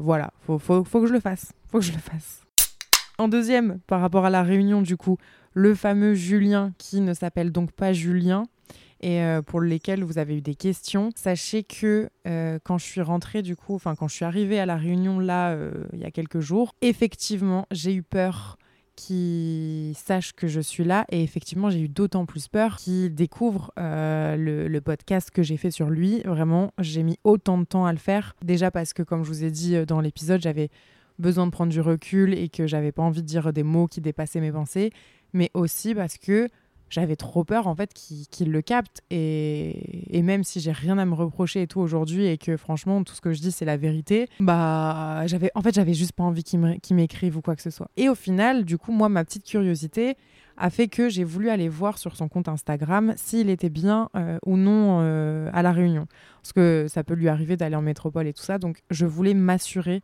voilà, 0.00 0.32
faut, 0.46 0.58
faut 0.58 0.82
que 0.84 1.06
je 1.06 1.12
le 1.12 1.20
fasse 1.20 1.51
faut 1.70 1.78
que 1.78 1.84
je 1.84 1.92
le 1.92 1.98
fasse. 1.98 2.42
En 3.18 3.28
deuxième, 3.28 3.78
par 3.86 4.00
rapport 4.00 4.24
à 4.24 4.30
la 4.30 4.42
réunion, 4.42 4.82
du 4.82 4.96
coup, 4.96 5.18
le 5.52 5.74
fameux 5.74 6.14
Julien 6.14 6.72
qui 6.78 7.00
ne 7.00 7.14
s'appelle 7.14 7.52
donc 7.52 7.72
pas 7.72 7.92
Julien 7.92 8.44
et 9.02 9.20
euh, 9.22 9.42
pour 9.42 9.60
lesquels 9.60 10.04
vous 10.04 10.18
avez 10.18 10.36
eu 10.36 10.40
des 10.40 10.54
questions. 10.54 11.10
Sachez 11.14 11.64
que 11.64 12.08
euh, 12.26 12.58
quand 12.64 12.78
je 12.78 12.84
suis 12.84 13.02
rentrée, 13.02 13.42
du 13.42 13.56
coup, 13.56 13.74
enfin, 13.74 13.94
quand 13.94 14.08
je 14.08 14.14
suis 14.14 14.24
arrivée 14.24 14.60
à 14.60 14.66
la 14.66 14.76
réunion 14.76 15.18
là, 15.18 15.50
euh, 15.50 15.84
il 15.92 15.98
y 15.98 16.04
a 16.04 16.10
quelques 16.10 16.40
jours, 16.40 16.74
effectivement, 16.80 17.66
j'ai 17.70 17.94
eu 17.94 18.02
peur 18.02 18.58
qu'il 18.94 19.94
sache 19.96 20.32
que 20.34 20.46
je 20.46 20.60
suis 20.60 20.84
là 20.84 21.06
et 21.10 21.22
effectivement 21.22 21.70
j'ai 21.70 21.80
eu 21.80 21.88
d'autant 21.88 22.26
plus 22.26 22.46
peur 22.48 22.76
qu'il 22.76 23.14
découvre 23.14 23.72
le, 23.78 24.80
podcast 24.80 25.30
que 25.30 25.42
j'ai 25.42 25.56
fait 25.56 25.70
sur 25.70 25.88
lui. 25.88 26.20
Vraiment, 26.20 26.72
j'ai 26.78 27.02
mis 27.02 27.18
autant 27.24 27.56
de 27.56 27.64
temps 27.64 27.86
à 27.86 27.92
le 27.92 27.98
faire. 27.98 28.36
Déjà 28.42 28.70
parce 28.70 28.92
que 28.92 29.02
comme 29.02 29.24
je 29.24 29.28
vous 29.28 29.44
ai 29.44 29.50
dit 29.50 29.86
dans 29.86 30.00
l'épisode, 30.00 30.42
j'avais 30.42 30.68
besoin 31.18 31.46
de 31.46 31.50
prendre 31.50 31.72
du 31.72 31.80
recul 31.80 32.34
et 32.34 32.48
que 32.48 32.66
j'avais 32.66 32.92
pas 32.92 33.02
envie 33.02 33.22
de 33.22 33.26
dire 33.26 33.52
des 33.52 33.62
mots 33.62 33.86
qui 33.86 34.00
dépassaient 34.00 34.40
mes 34.40 34.52
pensées, 34.52 34.92
mais 35.32 35.50
aussi 35.54 35.94
parce 35.94 36.18
que 36.18 36.48
j'avais 36.92 37.16
trop 37.16 37.42
peur 37.42 37.66
en 37.68 37.74
fait 37.74 37.94
qu'il 37.94 38.52
le 38.52 38.62
capte. 38.62 39.00
Et, 39.10 40.20
même 40.22 40.44
si 40.44 40.60
j'ai 40.60 40.72
rien 40.72 40.98
à 40.98 41.04
me 41.04 41.14
reprocher 41.14 41.62
et 41.62 41.66
tout 41.66 41.80
aujourd'hui 41.80 42.26
et 42.26 42.38
que 42.38 42.56
franchement 42.56 43.02
tout 43.02 43.14
ce 43.14 43.20
que 43.20 43.32
je 43.32 43.40
dis 43.40 43.50
c'est 43.50 43.64
la 43.64 43.76
vérité 43.76 44.28
bah 44.38 45.26
j'avais 45.26 45.50
en 45.56 45.62
fait 45.62 45.74
j'avais 45.74 45.94
juste 45.94 46.12
pas 46.12 46.22
envie 46.22 46.44
qu'il 46.44 46.60
m'écrive 46.94 47.36
ou 47.36 47.40
quoi 47.42 47.56
que 47.56 47.62
ce 47.62 47.70
soit. 47.70 47.90
Et 47.96 48.08
au 48.08 48.14
final 48.14 48.64
du 48.64 48.78
coup 48.78 48.92
moi 48.92 49.08
ma 49.08 49.24
petite 49.24 49.44
curiosité 49.44 50.16
a 50.56 50.70
fait 50.70 50.86
que 50.86 51.08
j'ai 51.08 51.24
voulu 51.24 51.48
aller 51.48 51.68
voir 51.68 51.98
sur 51.98 52.14
son 52.14 52.28
compte 52.28 52.46
Instagram 52.46 53.14
s'il 53.16 53.50
était 53.50 53.70
bien 53.70 54.10
euh, 54.14 54.38
ou 54.46 54.56
non 54.56 55.00
euh, 55.00 55.50
à 55.52 55.62
la 55.62 55.72
Réunion. 55.72 56.06
Parce 56.42 56.52
que 56.52 56.86
ça 56.88 57.02
peut 57.02 57.14
lui 57.14 57.28
arriver 57.28 57.56
d'aller 57.56 57.76
en 57.76 57.82
métropole 57.82 58.26
et 58.28 58.32
tout 58.32 58.44
ça 58.44 58.58
donc 58.58 58.82
je 58.90 59.06
voulais 59.06 59.34
m'assurer 59.34 60.02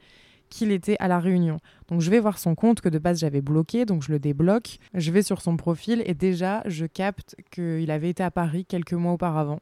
qu'il 0.49 0.71
était 0.73 0.97
à 0.99 1.09
la 1.09 1.19
Réunion. 1.19 1.59
Donc 1.89 2.01
je 2.01 2.11
vais 2.11 2.21
voir 2.21 2.39
son 2.39 2.55
compte 2.55 2.81
que 2.81 2.89
de 2.89 2.99
base 2.99 3.21
j'avais 3.21 3.41
bloqué, 3.41 3.85
donc 3.85 4.03
je 4.03 4.13
le 4.13 4.19
débloque. 4.19 4.79
Je 4.95 5.11
vais 5.11 5.23
sur 5.23 5.41
son 5.41 5.57
profil 5.57 6.03
et 6.07 6.15
déjà 6.15 6.63
je 6.67 6.87
capte 6.87 7.37
qu'il 7.51 7.91
avait 7.91 8.11
été 8.11 8.23
à 8.23 8.31
Paris 8.31 8.65
quelques 8.65 8.95
mois 8.95 9.13
auparavant. 9.13 9.61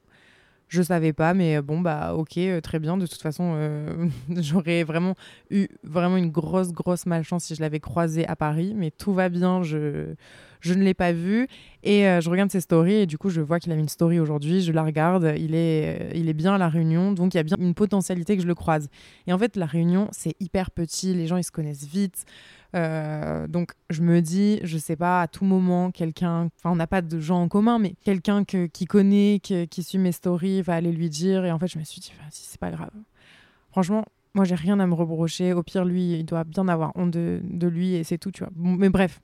Je 0.69 0.83
savais 0.83 1.13
pas, 1.13 1.33
mais 1.33 1.63
bon, 1.63 1.81
bah 1.81 2.15
ok, 2.15 2.39
euh, 2.39 2.61
très 2.61 2.81
bien. 2.81 2.97
De 2.97 3.07
toute 3.07 3.23
façon, 3.23 3.53
euh, 3.57 4.09
j'aurais 4.37 4.83
vraiment 4.83 5.15
eu 5.51 5.69
vraiment 5.85 6.17
une 6.17 6.31
grosse, 6.31 6.73
grosse 6.73 7.07
malchance 7.07 7.45
si 7.45 7.55
je 7.55 7.61
l'avais 7.61 7.79
croisé 7.79 8.27
à 8.27 8.35
Paris, 8.35 8.75
mais 8.77 8.91
tout 8.91 9.13
va 9.13 9.29
bien, 9.29 9.63
je, 9.63 10.15
je 10.61 10.75
ne 10.75 10.83
l'ai 10.83 10.95
pas 10.95 11.13
vu. 11.13 11.47
Et 11.85 12.09
euh, 12.09 12.21
je 12.21 12.29
regarde 12.29 12.51
ses 12.51 12.61
stories 12.61 12.95
et 12.95 13.07
du 13.07 13.17
coup, 13.17 13.31
je 13.31 13.41
vois 13.41 13.61
qu'il 13.61 13.71
a 13.71 13.77
mis 13.77 13.83
une 13.83 13.89
story 13.89 14.19
aujourd'hui, 14.19 14.61
je 14.61 14.73
la 14.73 14.83
regarde, 14.83 15.35
il 15.39 15.55
est, 15.55 16.11
il 16.17 16.29
est 16.29 16.35
bien 16.35 16.55
à 16.55 16.59
La 16.59 16.69
Réunion, 16.69 17.13
donc 17.13 17.35
il 17.35 17.37
y 17.37 17.41
a 17.41 17.45
bien 17.45 17.57
une 17.61 17.75
potentialité 17.75 18.35
que 18.37 18.43
je 18.43 18.49
le 18.49 18.57
croise. 18.57 18.89
Et 19.29 19.33
en 19.33 19.39
fait, 19.39 19.55
La 19.55 19.67
Réunion, 19.67 20.09
c'est 20.11 20.35
hyper 20.41 20.73
petit, 20.73 21.15
les 21.15 21.29
gens, 21.29 21.37
ils 21.37 21.45
se 21.45 21.53
connaissent 21.53 21.87
vite. 21.87 22.25
Euh, 22.77 23.47
donc 23.47 23.73
je 23.91 24.03
me 24.03 24.21
dis, 24.21 24.61
je 24.63 24.77
sais 24.77 24.97
pas, 24.97 25.23
à 25.23 25.29
tout 25.29 25.45
moment, 25.45 25.91
quelqu'un, 25.91 26.49
enfin 26.59 26.71
on 26.71 26.77
n'a 26.77 26.87
pas 26.87 27.01
de 27.03 27.19
gens 27.19 27.43
en 27.43 27.49
commun, 27.49 27.79
mais 27.79 27.95
quelqu'un 28.05 28.45
qui 28.45 28.85
connaît, 28.85 29.41
qui, 29.41 29.83
suit 29.83 29.99
mes 29.99 30.13
stories, 30.13 30.63
va 30.63 30.75
aller 30.75 30.93
lui 30.93 31.09
dire. 31.09 31.45
Et 31.45 31.53
en 31.53 31.59
fait, 31.59 31.69
je 31.69 31.79
me 31.79 31.85
suis 31.85 32.01
dit, 32.01 32.13
si 32.31 32.45
c'est 32.45 32.61
pas 32.61 32.71
grave. 32.71 32.91
Franchement, 33.71 34.05
moi 34.35 34.45
j'ai 34.45 34.55
rien 34.55 34.79
à 34.79 34.87
me 34.87 34.95
reprocher. 34.95 35.53
Au 35.53 35.63
pire, 35.63 35.85
lui, 35.85 36.19
il 36.19 36.25
doit 36.25 36.45
bien 36.45 36.69
avoir 36.69 36.93
honte 36.97 37.11
de, 37.11 37.67
lui 37.67 37.95
et 37.95 38.05
c'est 38.05 38.19
tout, 38.19 38.31
tu 38.31 38.45
vois. 38.45 38.53
mais 38.57 38.91
bref, 38.91 39.21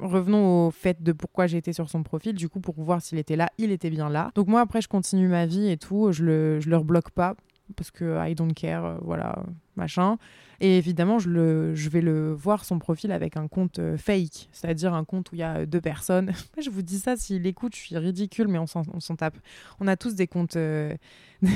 revenons 0.00 0.66
au 0.66 0.70
fait 0.70 1.02
de 1.02 1.12
pourquoi 1.12 1.46
j'ai 1.46 1.58
été 1.58 1.72
sur 1.72 1.88
son 1.88 2.02
profil. 2.02 2.34
Du 2.34 2.48
coup, 2.48 2.60
pour 2.60 2.74
voir 2.82 3.00
s'il 3.00 3.18
était 3.18 3.36
là, 3.36 3.48
il 3.58 3.70
était 3.70 3.90
bien 3.90 4.08
là. 4.08 4.32
Donc 4.34 4.48
moi, 4.48 4.60
après, 4.60 4.80
je 4.80 4.88
continue 4.88 5.28
ma 5.28 5.46
vie 5.46 5.70
et 5.70 5.76
tout. 5.76 6.10
Je 6.12 6.24
le, 6.24 6.60
je 6.60 6.68
le 6.68 6.76
rebloque 6.76 7.10
pas 7.10 7.36
parce 7.74 7.90
que 7.90 8.16
I 8.26 8.34
don't 8.34 8.54
care, 8.54 8.84
euh, 8.84 8.98
voilà, 9.02 9.42
machin. 9.74 10.18
Et 10.60 10.78
évidemment, 10.78 11.18
je, 11.18 11.28
le, 11.28 11.74
je 11.74 11.88
vais 11.88 12.00
le 12.00 12.32
voir 12.32 12.64
son 12.64 12.78
profil 12.78 13.12
avec 13.12 13.36
un 13.36 13.48
compte 13.48 13.78
euh, 13.78 13.96
fake, 13.96 14.48
c'est-à-dire 14.52 14.94
un 14.94 15.04
compte 15.04 15.32
où 15.32 15.34
il 15.34 15.38
y 15.38 15.42
a 15.42 15.66
deux 15.66 15.80
personnes. 15.80 16.32
je 16.62 16.70
vous 16.70 16.82
dis 16.82 16.98
ça, 16.98 17.16
s'il 17.16 17.46
écoute, 17.46 17.74
je 17.74 17.80
suis 17.80 17.96
ridicule, 17.96 18.48
mais 18.48 18.58
on 18.58 18.66
s'en 18.66 19.16
tape. 19.16 19.36
On 19.80 19.88
a 19.88 19.96
tous 19.96 20.14
des 20.14 20.26
comptes, 20.26 20.56
euh, 20.56 20.94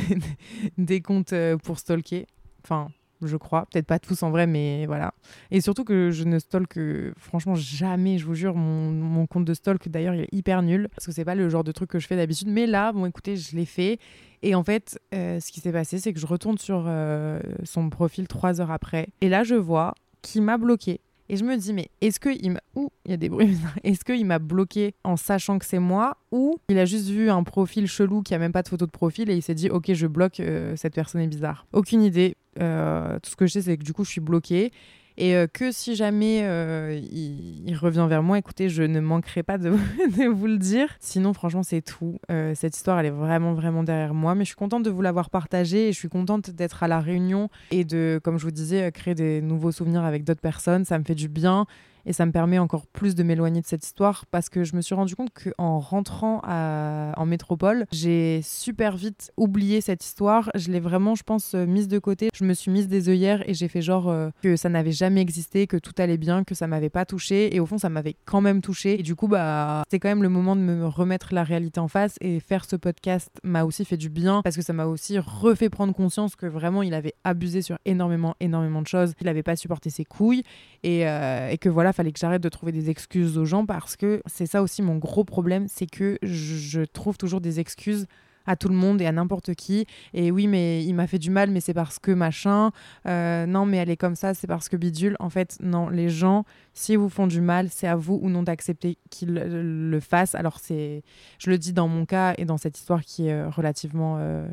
des 0.79 1.01
comptes 1.01 1.35
pour 1.63 1.79
stalker. 1.79 2.27
Enfin, 2.65 2.89
je 3.27 3.37
crois. 3.37 3.67
Peut-être 3.73 3.87
pas 3.87 3.99
tous 3.99 4.23
en 4.23 4.31
vrai, 4.31 4.47
mais 4.47 4.87
voilà. 4.87 5.15
Et 5.51 5.61
surtout 5.61 5.85
que 5.85 6.11
je 6.11 6.25
ne 6.25 6.39
stalk 6.39 6.79
franchement 7.17 7.55
jamais, 7.55 8.19
je 8.19 8.27
vous 8.27 8.35
jure, 8.35 8.55
mon, 8.55 8.91
mon 8.91 9.27
compte 9.27 9.45
de 9.45 9.55
stalk 9.55 9.89
d'ailleurs 9.89 10.15
il 10.15 10.23
est 10.23 10.33
hyper 10.33 10.63
nul 10.63 10.89
parce 10.95 11.07
que 11.07 11.13
c'est 11.13 11.25
pas 11.25 11.35
le 11.35 11.49
genre 11.49 11.65
de 11.65 11.73
truc 11.73 11.91
que 11.91 11.99
je 11.99 12.07
fais 12.07 12.17
d'habitude. 12.17 12.49
Mais 12.49 12.67
là, 12.67 12.93
bon 12.93 13.07
écoutez, 13.07 13.37
je 13.37 13.57
l'ai 13.57 13.67
fait. 13.67 13.99
Et 14.43 14.55
en 14.55 14.65
fait, 14.65 14.99
euh, 15.15 15.39
ce 15.41 15.53
qui 15.53 15.61
s'est 15.61 15.73
passé, 15.73 15.99
c'est 15.99 16.13
que 16.13 16.21
je 16.21 16.27
retourne 16.27 16.59
sur 16.59 16.85
euh, 16.87 17.41
son 17.65 17.91
profil 17.91 18.27
trois 18.27 18.61
heures 18.61 18.71
après. 18.71 19.09
Et 19.21 19.29
là, 19.29 19.45
je 19.45 19.55
vois 19.55 19.95
qu'il 20.23 20.43
m'a 20.43 20.57
bloqué. 20.57 21.01
Et 21.29 21.37
je 21.37 21.45
me 21.45 21.57
dis, 21.57 21.73
mais 21.73 21.91
est-ce 22.01 22.19
qu'il 22.19 22.51
m'a. 22.51 22.61
Ouh, 22.75 22.91
il 23.05 23.13
y 23.13 23.15
a 23.15 23.17
des 23.17 23.29
bruits. 23.29 23.57
Est-ce 23.85 24.05
qu'il 24.05 24.27
m'a 24.27 24.41
bloqué 24.41 24.95
en 25.05 25.17
sachant 25.17 25.61
que 25.61 25.65
c'est 25.65 25.79
moi 25.79 26.17
Ou 26.33 26.57
il 26.69 26.79
a 26.79 26.85
juste 26.85 27.09
vu 27.09 27.31
un 27.31 27.45
profil 27.45 27.87
chelou 27.87 28.23
qui 28.23 28.35
a 28.35 28.39
même 28.39 28.51
pas 28.51 28.63
de 28.63 28.69
photo 28.69 28.85
de 28.85 28.91
profil 28.91 29.31
et 29.31 29.37
il 29.37 29.43
s'est 29.43 29.55
dit, 29.55 29.71
ok, 29.71 29.93
je 29.93 30.09
bloque, 30.09 30.41
euh, 30.41 30.75
cette 30.75 30.95
personne 30.95 31.21
est 31.21 31.29
bizarre. 31.29 31.67
Aucune 31.73 32.03
idée. 32.03 32.35
Euh, 32.59 33.19
tout 33.21 33.31
ce 33.31 33.37
que 33.37 33.47
je 33.47 33.53
sais, 33.53 33.63
c'est 33.63 33.77
que 33.77 33.85
du 33.85 33.93
coup, 33.93 34.05
je 34.05 34.11
suis 34.11 34.21
bloquée 34.21 34.73
et 35.17 35.37
euh, 35.37 35.47
que 35.47 35.71
si 35.71 35.97
jamais 35.97 36.41
euh, 36.45 36.99
il, 37.13 37.77
revient 37.77 38.07
vers 38.09 38.23
moi, 38.23 38.39
écoutez, 38.39 38.69
je 38.69 38.83
ne 38.83 39.01
manquerai 39.01 39.43
pas 39.43 39.59
de, 39.59 39.69
vous 39.69 40.47
le 40.47 40.57
dire. 40.57 40.89
Sinon, 40.99 41.35
franchement, 41.35 41.63
c'est 41.63 41.83
tout. 41.83 42.19
Cette 42.55 42.77
histoire, 42.77 42.99
elle 43.01 43.07
est 43.07 43.11
vraiment, 43.11 43.53
vraiment 43.53 43.83
derrière 43.83 44.15
moi. 44.15 44.35
Mais 44.35 44.45
je 44.45 44.51
suis 44.51 44.57
contente 44.57 44.83
de 44.83 44.91
vous 44.91 45.03
l'avoir 45.03 45.31
partagée 45.31 45.89
et 45.89 45.93
je 45.93 45.99
suis 45.99 46.09
contente 46.09 46.51
d'être 46.51 46.83
à 46.83 46.89
la 46.89 47.01
réunion 47.01 47.51
et 47.71 47.85
de, 47.85 48.21
comme 48.23 48.39
je 48.39 48.45
vous 48.45 48.51
disais, 48.51 48.91
créer 48.93 49.15
des 49.15 49.43
nouveaux 49.43 49.73
souvenirs 49.73 50.05
avec 50.05 50.25
d'autres 50.25 50.41
personnes. 50.41 50.85
Ça 50.85 50.99
me 50.99 51.05
fait 51.05 51.15
du 51.15 51.29
bien. 51.29 51.67
Et 52.07 52.13
ça 52.13 52.27
me 52.27 52.33
permet 52.33 52.59
encore 52.59 52.87
plus 52.87 53.15
de 53.15 53.23
m'éloigner 53.23 53.61
de 53.61 53.67
cette 53.67 53.85
histoire 53.85 54.27
parce 54.27 54.49
que 54.49 54.65
je 54.65 54.77
me 54.77 54.81
suis 54.81 54.95
rendu 54.95 55.17
compte 55.17 55.31
qu'en 55.33 55.79
rentrant 55.79 56.41
en 56.45 57.27
métropole, 57.27 57.87
j'ai 57.93 58.41
super 58.43 58.97
vite 58.97 59.33
oublié 59.37 59.81
cette 59.81 60.05
histoire. 60.05 60.51
Je 60.55 60.71
l'ai 60.71 60.81
vraiment, 60.81 61.15
je 61.15 61.23
pense, 61.23 61.55
euh, 61.55 61.67
mise 61.67 61.89
de 61.89 61.99
côté. 61.99 62.29
Je 62.35 62.45
me 62.45 62.55
suis 62.55 62.71
mise 62.71 62.89
des 62.89 63.09
œillères 63.09 63.49
et 63.49 63.55
j'ai 63.55 63.69
fait 63.69 63.83
genre 63.83 64.09
euh, 64.09 64.31
que 64.43 64.57
ça 64.57 64.69
n'avait 64.69 64.93
jamais 64.93 65.21
existé, 65.21 65.67
que 65.67 65.77
tout 65.77 65.93
allait 65.99 66.19
bien, 66.19 66.45
que 66.45 66.55
ça 66.55 66.67
m'avait 66.67 66.91
pas 66.91 67.05
touché. 67.05 67.55
Et 67.55 67.61
au 67.61 67.67
fond, 67.67 67.79
ça 67.79 67.89
m'avait 67.89 68.17
quand 68.25 68.41
même 68.41 68.61
touché. 68.61 69.01
Et 69.01 69.03
du 69.03 69.15
coup, 69.15 69.29
bah, 69.29 69.83
c'était 69.87 70.01
quand 70.01 70.09
même 70.09 70.23
le 70.23 70.29
moment 70.29 70.57
de 70.57 70.61
me 70.61 70.87
remettre 70.87 71.35
la 71.35 71.45
réalité 71.45 71.81
en 71.81 71.89
face. 71.89 72.17
Et 72.21 72.41
faire 72.41 72.65
ce 72.65 72.77
podcast 72.77 73.31
m'a 73.43 73.65
aussi 73.65 73.85
fait 73.85 73.97
du 73.97 74.09
bien 74.09 74.43
parce 74.43 74.57
que 74.57 74.63
ça 74.63 74.73
m'a 74.73 74.87
aussi 74.87 75.19
refait 75.19 75.71
prendre 75.71 75.95
conscience 75.95 76.37
que 76.37 76.47
vraiment, 76.47 76.83
il 76.83 76.95
avait 76.95 77.15
abusé 77.25 77.63
sur 77.63 77.79
énormément, 77.85 78.35
énormément 78.41 78.83
de 78.83 78.87
choses. 78.87 79.15
Il 79.21 79.27
n'avait 79.27 79.43
pas 79.43 79.57
supporté 79.57 79.91
ses 79.91 80.05
couilles 80.05 80.43
et, 80.83 81.09
euh, 81.09 81.49
et 81.49 81.59
que 81.59 81.69
voilà, 81.69 81.90
fallait 81.93 82.13
que 82.13 82.19
j'arrête 82.19 82.43
de 82.43 82.49
trouver 82.49 82.73
des 82.73 82.91
excuses 82.91 83.39
aux 83.39 83.45
gens 83.45 83.67
parce 83.67 83.97
que 83.97 84.23
c'est 84.27 84.47
ça 84.47 84.63
aussi 84.63 84.83
mon 84.83 84.97
gros 84.97 85.25
problème, 85.25 85.67
c'est 85.69 85.87
que 85.87 86.19
je 86.23 86.83
trouve 86.83 87.19
toujours 87.19 87.41
des 87.41 87.61
excuses 87.61 88.07
à 88.47 88.57
tout 88.57 88.69
le 88.69 88.75
monde 88.75 89.01
et 89.01 89.07
à 89.07 89.13
n'importe 89.13 89.55
qui. 89.55 89.87
Et 90.15 90.31
oui, 90.31 90.47
mais 90.47 90.85
il 90.85 90.95
m'a 90.95 91.07
fait 91.07 91.19
du 91.19 91.31
mal, 91.31 91.51
mais 91.51 91.61
c'est 91.61 91.75
parce 91.75 91.99
que 91.99 92.11
machin. 92.11 92.71
Euh, 93.07 93.47
non, 93.47 93.67
mais 93.67 93.79
elle 93.79 93.91
est 93.91 93.97
comme 93.97 94.17
ça, 94.17 94.35
c'est 94.35 94.47
parce 94.47 94.69
que 94.69 94.77
bidule. 94.77 95.17
En 95.21 95.31
fait, 95.31 95.57
non, 95.61 95.89
les 95.89 96.09
gens, 96.09 96.45
s'ils 96.73 96.99
vous 96.99 97.09
font 97.09 97.27
du 97.27 97.41
mal, 97.41 97.69
c'est 97.71 97.87
à 97.87 97.97
vous 97.97 98.19
ou 98.21 98.29
non 98.29 98.43
d'accepter 98.43 98.99
qu'ils 99.11 99.35
le 99.35 100.01
fassent. 100.01 100.35
Alors, 100.35 100.59
c'est, 100.59 101.03
je 101.39 101.51
le 101.51 101.59
dis 101.59 101.73
dans 101.73 101.89
mon 101.89 102.07
cas 102.07 102.35
et 102.39 102.45
dans 102.45 102.57
cette 102.57 102.79
histoire 102.79 103.03
qui 103.03 103.29
est 103.29 103.33
euh, 103.33 103.49
relativement, 103.49 104.17
euh, 104.19 104.49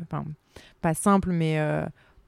pas 0.80 0.94
simple, 0.94 1.30
mais 1.30 1.58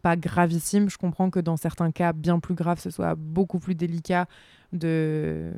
pas 0.02 0.16
gravissime. 0.16 0.88
Je 0.88 0.98
comprends 0.98 1.30
que 1.30 1.40
dans 1.40 1.56
certains 1.56 1.90
cas 1.90 2.12
bien 2.12 2.40
plus 2.40 2.54
graves, 2.54 2.80
ce 2.80 2.90
soit 2.90 3.14
beaucoup 3.14 3.58
plus 3.58 3.74
délicat 3.74 4.26
de, 4.72 5.52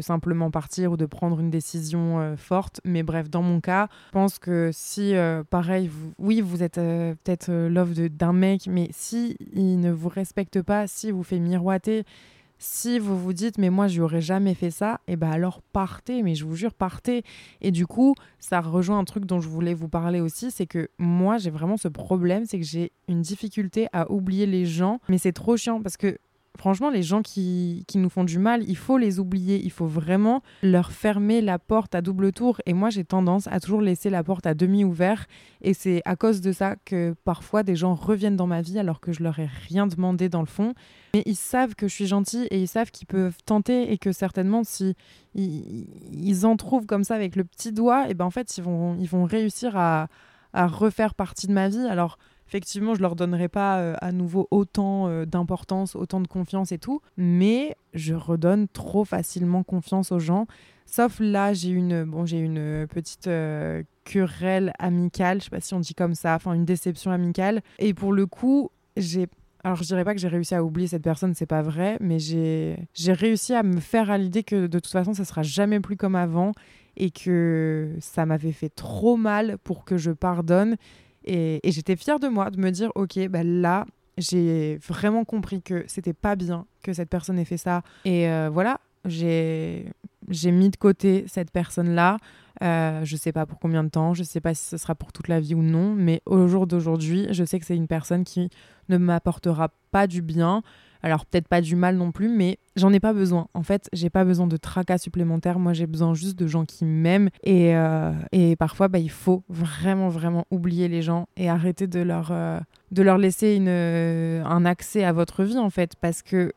simplement 0.00 0.50
partir 0.50 0.92
ou 0.92 0.96
de 0.96 1.06
prendre 1.06 1.40
une 1.40 1.50
décision 1.50 2.20
euh, 2.20 2.36
forte. 2.36 2.80
Mais 2.84 3.02
bref, 3.02 3.30
dans 3.30 3.42
mon 3.42 3.60
cas, 3.60 3.88
je 4.08 4.12
pense 4.12 4.38
que 4.38 4.70
si, 4.72 5.14
euh, 5.14 5.42
pareil, 5.44 5.90
oui, 6.18 6.40
vous 6.40 6.62
êtes 6.62 6.78
euh, 6.78 7.14
peut-être 7.22 7.50
l'offre 7.50 8.08
d'un 8.08 8.32
mec, 8.32 8.66
mais 8.66 8.88
si 8.92 9.36
il 9.52 9.80
ne 9.80 9.90
vous 9.90 10.08
respecte 10.08 10.62
pas, 10.62 10.86
si 10.86 11.10
vous 11.10 11.22
fait 11.22 11.38
miroiter, 11.38 12.04
si 12.62 13.00
vous 13.00 13.18
vous 13.18 13.32
dites 13.32 13.58
mais 13.58 13.70
moi 13.70 13.88
j'aurais 13.88 14.20
jamais 14.20 14.54
fait 14.54 14.70
ça, 14.70 15.00
et 15.08 15.12
eh 15.12 15.16
ben 15.16 15.30
alors 15.30 15.62
partez, 15.72 16.22
mais 16.22 16.36
je 16.36 16.44
vous 16.44 16.54
jure 16.54 16.74
partez. 16.74 17.24
Et 17.60 17.72
du 17.72 17.86
coup, 17.88 18.14
ça 18.38 18.60
rejoint 18.60 19.00
un 19.00 19.04
truc 19.04 19.26
dont 19.26 19.40
je 19.40 19.48
voulais 19.48 19.74
vous 19.74 19.88
parler 19.88 20.20
aussi, 20.20 20.52
c'est 20.52 20.66
que 20.66 20.88
moi 20.98 21.38
j'ai 21.38 21.50
vraiment 21.50 21.76
ce 21.76 21.88
problème, 21.88 22.44
c'est 22.46 22.58
que 22.58 22.64
j'ai 22.64 22.92
une 23.08 23.20
difficulté 23.20 23.88
à 23.92 24.10
oublier 24.12 24.46
les 24.46 24.64
gens, 24.64 25.00
mais 25.08 25.18
c'est 25.18 25.32
trop 25.32 25.56
chiant 25.56 25.82
parce 25.82 25.96
que 25.96 26.18
franchement, 26.58 26.90
les 26.90 27.02
gens 27.02 27.22
qui, 27.22 27.84
nous 27.94 28.08
font 28.08 28.24
du 28.24 28.38
mal, 28.38 28.62
il 28.68 28.76
faut 28.76 28.98
les 28.98 29.18
oublier. 29.18 29.60
Il 29.62 29.70
faut 29.70 29.86
vraiment 29.86 30.42
leur 30.62 30.92
fermer 30.92 31.40
la 31.40 31.58
porte 31.58 31.94
à 31.94 32.02
double 32.02 32.32
tour. 32.32 32.60
Et 32.66 32.72
moi, 32.72 32.90
j'ai 32.90 33.04
tendance 33.04 33.46
à 33.48 33.60
toujours 33.60 33.80
laisser 33.80 34.10
la 34.10 34.22
porte 34.22 34.46
à 34.46 34.54
demi 34.54 34.84
ouverte. 34.84 35.28
Et 35.60 35.74
c'est 35.74 36.02
à 36.04 36.16
cause 36.16 36.40
de 36.40 36.52
ça 36.52 36.76
que 36.84 37.14
parfois 37.24 37.62
des 37.62 37.76
gens 37.76 37.94
reviennent 37.94 38.36
dans 38.36 38.46
ma 38.46 38.62
vie 38.62 38.78
alors 38.78 39.00
que 39.00 39.12
je 39.12 39.22
leur 39.22 39.38
ai 39.38 39.48
rien 39.68 39.86
demandé 39.86 40.28
dans 40.28 40.40
le 40.40 40.46
fond. 40.46 40.74
Mais 41.14 41.22
ils 41.26 41.36
savent 41.36 41.74
que 41.74 41.88
je 41.88 41.94
suis 41.94 42.06
gentille 42.06 42.46
et 42.50 42.60
ils 42.60 42.68
savent 42.68 42.90
qu'ils 42.90 43.06
peuvent 43.06 43.36
tenter 43.44 43.92
et 43.92 43.98
que 43.98 44.12
certainement, 44.12 44.64
si 44.64 44.94
ils, 45.34 46.46
en 46.46 46.56
trouvent 46.56 46.86
comme 46.86 47.04
ça 47.04 47.14
avec 47.14 47.36
le 47.36 47.44
petit 47.44 47.72
doigt, 47.72 48.08
et 48.08 48.14
ben 48.14 48.24
en 48.24 48.30
fait, 48.30 48.56
ils 48.56 48.64
vont, 48.64 48.96
ils 48.98 49.08
vont 49.08 49.24
réussir 49.24 49.76
à, 49.76 50.08
à 50.52 50.66
refaire 50.66 51.14
partie 51.14 51.46
de 51.46 51.52
ma 51.52 51.68
vie. 51.68 51.86
Alors, 51.86 52.18
effectivement, 52.52 52.94
je 52.94 53.00
leur 53.00 53.16
donnerai 53.16 53.48
pas 53.48 53.78
euh, 53.78 53.94
à 54.02 54.12
nouveau 54.12 54.46
autant 54.50 55.08
euh, 55.08 55.24
d'importance, 55.24 55.96
autant 55.96 56.20
de 56.20 56.28
confiance 56.28 56.70
et 56.70 56.76
tout, 56.76 57.00
mais 57.16 57.76
je 57.94 58.12
redonne 58.12 58.68
trop 58.68 59.06
facilement 59.06 59.62
confiance 59.62 60.12
aux 60.12 60.18
gens. 60.18 60.46
Sauf 60.84 61.18
là, 61.18 61.54
j'ai 61.54 61.70
une, 61.70 62.04
bon, 62.04 62.26
j'ai 62.26 62.38
une 62.38 62.86
petite 62.88 63.26
euh, 63.26 63.82
querelle 64.04 64.74
amicale, 64.78 65.38
je 65.40 65.44
sais 65.44 65.50
pas 65.50 65.60
si 65.60 65.72
on 65.72 65.80
dit 65.80 65.94
comme 65.94 66.14
ça, 66.14 66.34
enfin 66.34 66.52
une 66.52 66.66
déception 66.66 67.10
amicale. 67.10 67.62
Et 67.78 67.94
pour 67.94 68.12
le 68.12 68.26
coup, 68.26 68.70
j'ai 68.98 69.28
alors 69.64 69.76
je 69.76 69.84
dirais 69.84 70.04
pas 70.04 70.12
que 70.12 70.20
j'ai 70.20 70.28
réussi 70.28 70.54
à 70.54 70.62
oublier 70.62 70.88
cette 70.88 71.04
personne, 71.04 71.34
c'est 71.34 71.46
pas 71.46 71.62
vrai, 71.62 71.96
mais 72.00 72.18
j'ai 72.18 72.76
j'ai 72.92 73.14
réussi 73.14 73.54
à 73.54 73.62
me 73.62 73.80
faire 73.80 74.10
à 74.10 74.18
l'idée 74.18 74.42
que 74.42 74.66
de 74.66 74.78
toute 74.78 74.92
façon 74.92 75.14
ça 75.14 75.24
sera 75.24 75.42
jamais 75.42 75.80
plus 75.80 75.96
comme 75.96 76.16
avant 76.16 76.52
et 76.98 77.10
que 77.10 77.92
ça 78.00 78.26
m'avait 78.26 78.52
fait 78.52 78.68
trop 78.68 79.16
mal 79.16 79.56
pour 79.64 79.84
que 79.86 79.96
je 79.96 80.10
pardonne 80.10 80.76
et, 81.24 81.60
j'étais 81.64 81.96
fière 81.96 82.18
de 82.18 82.28
moi 82.28 82.50
de 82.50 82.58
me 82.58 82.70
dire, 82.70 82.90
ok, 82.94 83.28
bah 83.28 83.42
là, 83.42 83.86
j'ai 84.18 84.78
vraiment 84.86 85.24
compris 85.24 85.62
que 85.62 85.84
c'était 85.86 86.12
pas 86.12 86.36
bien 86.36 86.66
que 86.82 86.92
cette 86.92 87.08
personne 87.08 87.38
ait 87.38 87.44
fait 87.44 87.56
ça. 87.56 87.82
Et 88.04 88.28
euh, 88.28 88.50
voilà, 88.52 88.80
j'ai 89.04 89.84
mis 90.28 90.70
de 90.70 90.76
côté 90.76 91.24
cette 91.28 91.50
personne-là. 91.50 92.18
Euh, 92.62 93.04
je 93.04 93.16
sais 93.16 93.32
pas 93.32 93.46
pour 93.46 93.58
combien 93.58 93.82
de 93.82 93.88
temps, 93.88 94.14
je 94.14 94.22
sais 94.22 94.40
pas 94.40 94.54
si 94.54 94.64
ce 94.64 94.76
sera 94.76 94.94
pour 94.94 95.12
toute 95.12 95.28
la 95.28 95.40
vie 95.40 95.54
ou 95.54 95.62
non, 95.62 95.94
mais 95.94 96.22
au 96.26 96.46
jour 96.46 96.66
d'aujourd'hui, 96.66 97.26
je 97.30 97.44
sais 97.44 97.58
que 97.58 97.66
c'est 97.66 97.76
une 97.76 97.88
personne 97.88 98.24
qui 98.24 98.50
ne 98.88 98.98
m'apportera 98.98 99.70
pas 99.90 100.06
du 100.06 100.22
bien. 100.22 100.62
Alors 101.02 101.26
peut-être 101.26 101.48
pas 101.48 101.60
du 101.60 101.74
mal 101.74 101.96
non 101.96 102.12
plus, 102.12 102.28
mais 102.28 102.58
j'en 102.76 102.92
ai 102.92 103.00
pas 103.00 103.12
besoin. 103.12 103.48
En 103.54 103.62
fait, 103.62 103.88
j'ai 103.92 104.08
pas 104.08 104.24
besoin 104.24 104.46
de 104.46 104.56
tracas 104.56 104.98
supplémentaires. 104.98 105.58
Moi, 105.58 105.72
j'ai 105.72 105.86
besoin 105.86 106.14
juste 106.14 106.38
de 106.38 106.46
gens 106.46 106.64
qui 106.64 106.84
m'aiment. 106.84 107.28
Et, 107.42 107.74
euh, 107.76 108.12
et 108.30 108.54
parfois, 108.54 108.86
bah, 108.88 109.00
il 109.00 109.10
faut 109.10 109.42
vraiment, 109.48 110.08
vraiment 110.08 110.46
oublier 110.50 110.86
les 110.86 111.02
gens 111.02 111.26
et 111.36 111.50
arrêter 111.50 111.88
de 111.88 112.00
leur, 112.00 112.30
euh, 112.30 112.60
de 112.92 113.02
leur 113.02 113.18
laisser 113.18 113.56
une, 113.56 113.68
un 113.68 114.64
accès 114.64 115.02
à 115.02 115.12
votre 115.12 115.42
vie, 115.42 115.58
en 115.58 115.70
fait. 115.70 115.96
Parce 116.00 116.22
que 116.22 116.52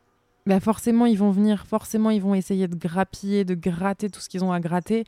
bah, 0.45 0.59
forcément, 0.59 1.07
ils 1.07 1.17
vont 1.17 1.31
venir, 1.31 1.65
forcément, 1.65 2.11
ils 2.11 2.21
vont 2.21 2.35
essayer 2.35 2.67
de 2.67 2.75
grappiller, 2.75 3.45
de 3.45 3.55
gratter 3.55 4.09
tout 4.09 4.19
ce 4.19 4.29
qu'ils 4.29 4.43
ont 4.43 4.51
à 4.51 4.59
gratter. 4.59 5.05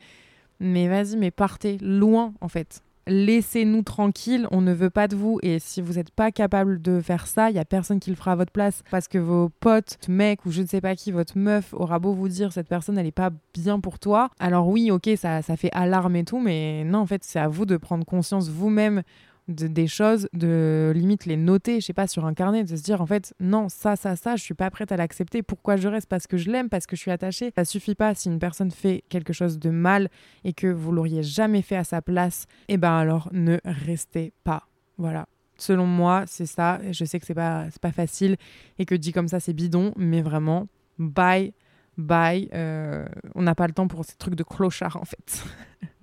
Mais 0.58 0.88
vas-y, 0.88 1.16
mais 1.16 1.30
partez 1.30 1.78
loin, 1.80 2.34
en 2.40 2.48
fait 2.48 2.82
laissez-nous 3.08 3.82
tranquilles, 3.82 4.46
on 4.50 4.60
ne 4.60 4.72
veut 4.72 4.90
pas 4.90 5.08
de 5.08 5.16
vous. 5.16 5.38
Et 5.42 5.58
si 5.58 5.80
vous 5.80 5.94
n'êtes 5.94 6.10
pas 6.10 6.30
capable 6.30 6.80
de 6.80 7.00
faire 7.00 7.26
ça, 7.26 7.50
il 7.50 7.56
y 7.56 7.58
a 7.58 7.64
personne 7.64 8.00
qui 8.00 8.10
le 8.10 8.16
fera 8.16 8.32
à 8.32 8.36
votre 8.36 8.52
place. 8.52 8.82
Parce 8.90 9.08
que 9.08 9.18
vos 9.18 9.48
potes, 9.60 9.98
mec 10.08 10.44
ou 10.46 10.50
je 10.50 10.62
ne 10.62 10.66
sais 10.66 10.80
pas 10.80 10.94
qui, 10.94 11.12
votre 11.12 11.36
meuf 11.36 11.74
aura 11.74 11.98
beau 11.98 12.12
vous 12.12 12.28
dire 12.28 12.52
cette 12.52 12.68
personne, 12.68 12.98
elle 12.98 13.06
n'est 13.06 13.12
pas 13.12 13.30
bien 13.54 13.80
pour 13.80 13.98
toi. 13.98 14.30
Alors 14.38 14.68
oui, 14.68 14.90
ok, 14.90 15.10
ça, 15.16 15.42
ça 15.42 15.56
fait 15.56 15.70
alarme 15.72 16.16
et 16.16 16.24
tout, 16.24 16.38
mais 16.38 16.84
non, 16.84 17.00
en 17.00 17.06
fait, 17.06 17.24
c'est 17.24 17.38
à 17.38 17.48
vous 17.48 17.66
de 17.66 17.76
prendre 17.76 18.04
conscience 18.04 18.48
vous-même 18.48 19.02
des 19.48 19.86
choses, 19.86 20.28
de 20.32 20.92
limite 20.94 21.24
les 21.24 21.36
noter, 21.36 21.80
je 21.80 21.86
sais 21.86 21.92
pas, 21.92 22.06
sur 22.06 22.26
un 22.26 22.34
carnet, 22.34 22.64
de 22.64 22.76
se 22.76 22.82
dire 22.82 23.00
en 23.00 23.06
fait, 23.06 23.34
non, 23.40 23.68
ça, 23.68 23.96
ça, 23.96 24.14
ça, 24.14 24.36
je 24.36 24.42
suis 24.42 24.54
pas 24.54 24.70
prête 24.70 24.92
à 24.92 24.96
l'accepter. 24.96 25.42
Pourquoi 25.42 25.76
je 25.76 25.88
reste? 25.88 26.08
Parce 26.08 26.26
que 26.26 26.36
je 26.36 26.50
l'aime, 26.50 26.68
parce 26.68 26.86
que 26.86 26.96
je 26.96 27.00
suis 27.00 27.10
attachée. 27.10 27.52
Ça 27.56 27.64
suffit 27.64 27.94
pas 27.94 28.14
si 28.14 28.28
une 28.28 28.38
personne 28.38 28.70
fait 28.70 29.04
quelque 29.08 29.32
chose 29.32 29.58
de 29.58 29.70
mal 29.70 30.10
et 30.44 30.52
que 30.52 30.66
vous 30.66 30.92
l'auriez 30.92 31.22
jamais 31.22 31.62
fait 31.62 31.76
à 31.76 31.84
sa 31.84 32.02
place, 32.02 32.46
et 32.68 32.74
eh 32.74 32.76
ben 32.76 32.92
alors 32.92 33.28
ne 33.32 33.58
restez 33.64 34.32
pas. 34.44 34.68
Voilà. 34.98 35.26
Selon 35.56 35.86
moi, 35.86 36.24
c'est 36.26 36.46
ça. 36.46 36.80
Je 36.90 37.04
sais 37.04 37.18
que 37.18 37.26
c'est 37.26 37.34
pas, 37.34 37.66
pas 37.80 37.92
facile 37.92 38.36
et 38.78 38.84
que 38.84 38.94
dit 38.94 39.12
comme 39.12 39.28
ça, 39.28 39.40
c'est 39.40 39.54
bidon, 39.54 39.92
mais 39.96 40.22
vraiment, 40.22 40.68
bye, 40.98 41.52
bye. 41.96 42.48
Euh, 42.54 43.06
on 43.34 43.42
n'a 43.42 43.54
pas 43.54 43.66
le 43.66 43.72
temps 43.72 43.88
pour 43.88 44.04
ces 44.04 44.16
trucs 44.16 44.36
de 44.36 44.44
clochard 44.44 44.96
en 44.96 45.04
fait. 45.04 45.44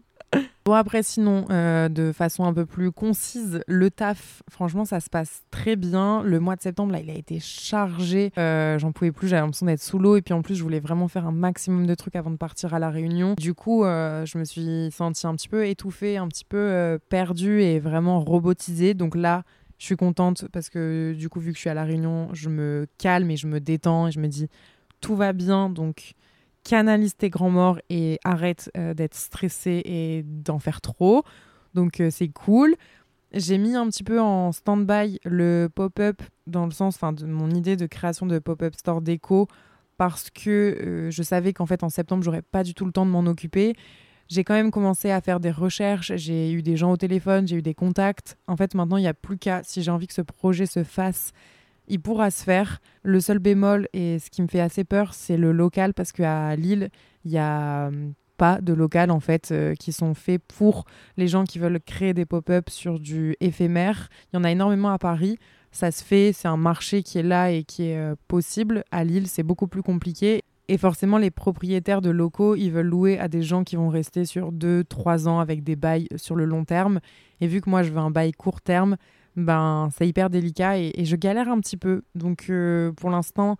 Bon 0.68 0.74
après 0.74 1.04
sinon, 1.04 1.46
euh, 1.52 1.90
de 1.90 2.12
façon 2.12 2.44
un 2.44 2.52
peu 2.52 2.66
plus 2.66 2.92
concise, 2.92 3.62
le 3.68 3.92
taf, 3.92 4.42
franchement 4.50 4.84
ça 4.84 5.00
se 5.00 5.12
passe 5.12 5.44
très 5.52 5.76
bien. 5.76 6.24
Le 6.24 6.40
mois 6.40 6.56
de 6.56 6.62
septembre 6.62 6.92
là, 6.92 7.02
il 7.02 7.10
a 7.12 7.14
été 7.14 7.40
chargé. 7.40 8.32
Euh, 8.40 8.80
j'en 8.80 8.92
pouvais 8.92 9.12
plus, 9.12 9.28
j'avais 9.28 9.44
l'impression 9.44 9.68
d'être 9.68 9.84
sous 9.84 10.00
l'eau 10.00 10.16
et 10.16 10.24
puis 10.24 10.34
en 10.34 10.42
plus 10.42 10.56
je 10.56 10.64
voulais 10.64 10.80
vraiment 10.80 11.08
faire 11.08 11.28
un 11.28 11.32
maximum 11.32 11.86
de 11.86 11.94
trucs 11.94 12.16
avant 12.16 12.32
de 12.32 12.38
partir 12.38 12.74
à 12.74 12.80
la 12.80 12.90
réunion. 12.90 13.36
Du 13.38 13.54
coup, 13.54 13.84
euh, 13.84 14.26
je 14.26 14.40
me 14.40 14.44
suis 14.44 14.90
sentie 14.92 15.28
un 15.28 15.36
petit 15.36 15.50
peu 15.50 15.68
étouffée, 15.68 16.18
un 16.18 16.28
petit 16.28 16.46
peu 16.46 16.98
perdue 17.10 17.62
et 17.62 17.80
vraiment 17.80 18.20
robotisée. 18.22 18.96
Donc 18.96 19.16
là, 19.16 19.44
je 19.78 19.86
suis 19.86 19.98
contente 19.98 20.48
parce 20.52 20.72
que 20.72 21.14
du 21.16 21.30
coup 21.30 21.40
vu 21.40 21.52
que 21.52 21.58
je 21.58 21.62
suis 21.62 21.70
à 21.70 21.76
la 21.76 21.84
réunion, 21.84 22.30
je 22.34 22.50
me 22.50 22.88
calme 22.98 23.30
et 23.30 23.38
je 23.38 23.46
me 23.46 23.60
détends 23.60 24.08
et 24.08 24.12
je 24.12 24.20
me 24.20 24.28
dis 24.28 24.48
tout 25.00 25.16
va 25.16 25.32
bien 25.32 25.70
donc 25.70 26.16
canalise 26.66 27.16
tes 27.16 27.30
grands 27.30 27.52
morts 27.52 27.80
et 27.90 28.20
arrête 28.26 28.70
euh, 28.76 28.94
d'être 28.94 29.14
stressé 29.14 29.82
et 29.86 30.24
d'en 30.24 30.60
faire 30.60 30.82
trop. 30.82 31.24
Donc 31.74 32.02
euh, 32.02 32.10
c'est 32.10 32.28
cool. 32.28 32.76
J'ai 33.32 33.58
mis 33.58 33.76
un 33.76 33.88
petit 33.88 34.04
peu 34.04 34.20
en 34.20 34.52
stand-by 34.52 35.20
le 35.24 35.70
pop-up 35.74 36.22
dans 36.48 36.66
le 36.66 36.72
sens 36.72 37.00
de 37.00 37.26
mon 37.26 37.52
idée 37.52 37.76
de 37.76 37.86
création 37.86 38.26
de 38.26 38.40
pop-up 38.40 38.74
store 38.76 39.02
déco 39.02 39.48
parce 39.98 40.30
que 40.30 40.50
euh, 40.50 41.12
je 41.12 41.24
savais 41.24 41.54
qu'en 41.54 41.66
fait 41.66 41.84
en 41.84 41.90
septembre 41.90 42.24
j'aurais 42.24 42.42
pas 42.42 42.64
du 42.64 42.74
tout 42.74 42.86
le 42.86 42.92
temps 42.92 43.06
de 43.06 43.12
m'en 43.12 43.26
occuper. 43.26 43.76
J'ai 44.28 44.44
quand 44.44 44.56
même 44.56 44.72
commencé 44.72 45.12
à 45.12 45.22
faire 45.22 45.40
des 45.40 45.52
recherches, 45.52 46.14
j'ai 46.16 46.52
eu 46.52 46.64
des 46.64 46.78
gens 46.78 46.92
au 46.92 46.98
téléphone, 46.98 47.48
j'ai 47.48 47.58
eu 47.58 47.62
des 47.62 47.76
contacts. 47.76 48.38
En 48.48 48.58
fait 48.58 48.74
maintenant 48.74 48.98
il 48.98 49.02
n'y 49.02 49.08
a 49.08 49.14
plus 49.14 49.38
qu'à, 49.38 49.62
si 49.64 49.84
j'ai 49.84 49.92
envie 49.92 50.08
que 50.08 50.16
ce 50.16 50.24
projet 50.24 50.66
se 50.66 50.84
fasse 50.84 51.32
il 51.88 52.00
pourra 52.00 52.32
se 52.32 52.44
faire. 52.44 52.82
Le 53.04 53.20
seul 53.20 53.40
bémol, 53.40 53.88
et 53.94 54.20
ce 54.20 54.30
qui 54.30 54.42
me 54.42 54.48
fait 54.48 54.60
assez 54.60 54.84
peur, 54.84 55.14
c'est 55.14 55.38
le 55.38 55.52
local, 55.52 55.94
parce 55.94 56.12
qu'à 56.12 56.56
Lille, 56.56 56.90
il 57.24 57.32
n'y 57.32 57.38
a 57.38 57.88
hum, 57.88 58.14
pas 58.38 58.60
de 58.62 58.74
local 58.74 59.12
en 59.12 59.20
fait 59.20 59.52
euh, 59.52 59.76
qui 59.76 59.92
sont 59.92 60.14
faits 60.14 60.42
pour 60.58 60.86
les 61.18 61.28
gens 61.28 61.46
qui 61.46 61.60
veulent 61.60 61.80
créer 61.80 62.14
des 62.14 62.26
pop-up 62.26 62.70
sur 62.70 63.00
du 63.00 63.36
éphémère. 63.40 64.10
Il 64.32 64.38
y 64.38 64.40
en 64.40 64.44
a 64.44 64.52
énormément 64.52 64.90
à 64.90 64.98
Paris. 64.98 65.38
Ça 65.72 65.92
se 65.92 66.04
fait, 66.04 66.32
c'est 66.34 66.48
un 66.48 66.58
marché 66.58 67.04
qui 67.04 67.18
est 67.18 67.24
là 67.24 67.52
et 67.52 67.64
qui 67.64 67.84
est 67.84 67.98
euh, 67.98 68.16
possible. 68.28 68.84
À 68.92 69.04
Lille, 69.04 69.28
c'est 69.28 69.44
beaucoup 69.44 69.68
plus 69.68 69.84
compliqué. 69.84 70.44
Et 70.68 70.78
forcément, 70.78 71.18
les 71.18 71.30
propriétaires 71.30 72.02
de 72.02 72.10
locaux, 72.10 72.56
ils 72.56 72.72
veulent 72.72 72.88
louer 72.88 73.20
à 73.20 73.28
des 73.28 73.44
gens 73.44 73.64
qui 73.64 73.76
vont 73.76 73.90
rester 73.90 74.26
sur 74.26 74.52
2-3 74.52 75.28
ans 75.28 75.40
avec 75.40 75.64
des 75.64 75.76
bails 75.76 76.08
sur 76.16 76.36
le 76.36 76.46
long 76.46 76.66
terme. 76.66 77.02
Et 77.40 77.48
vu 77.48 77.62
que 77.62 77.70
moi, 77.70 77.84
je 77.84 77.92
veux 77.92 78.00
un 78.00 78.10
bail 78.10 78.32
court 78.32 78.62
terme, 78.62 78.98
ben 79.36 79.90
c'est 79.96 80.08
hyper 80.08 80.30
délicat 80.30 80.78
et, 80.78 81.06
je 81.06 81.16
galère 81.16 81.50
un 81.50 81.60
petit 81.60 81.78
peu. 81.78 82.04
Donc 82.16 82.46
euh, 82.50 82.92
pour 82.94 83.10
l'instant, 83.10 83.58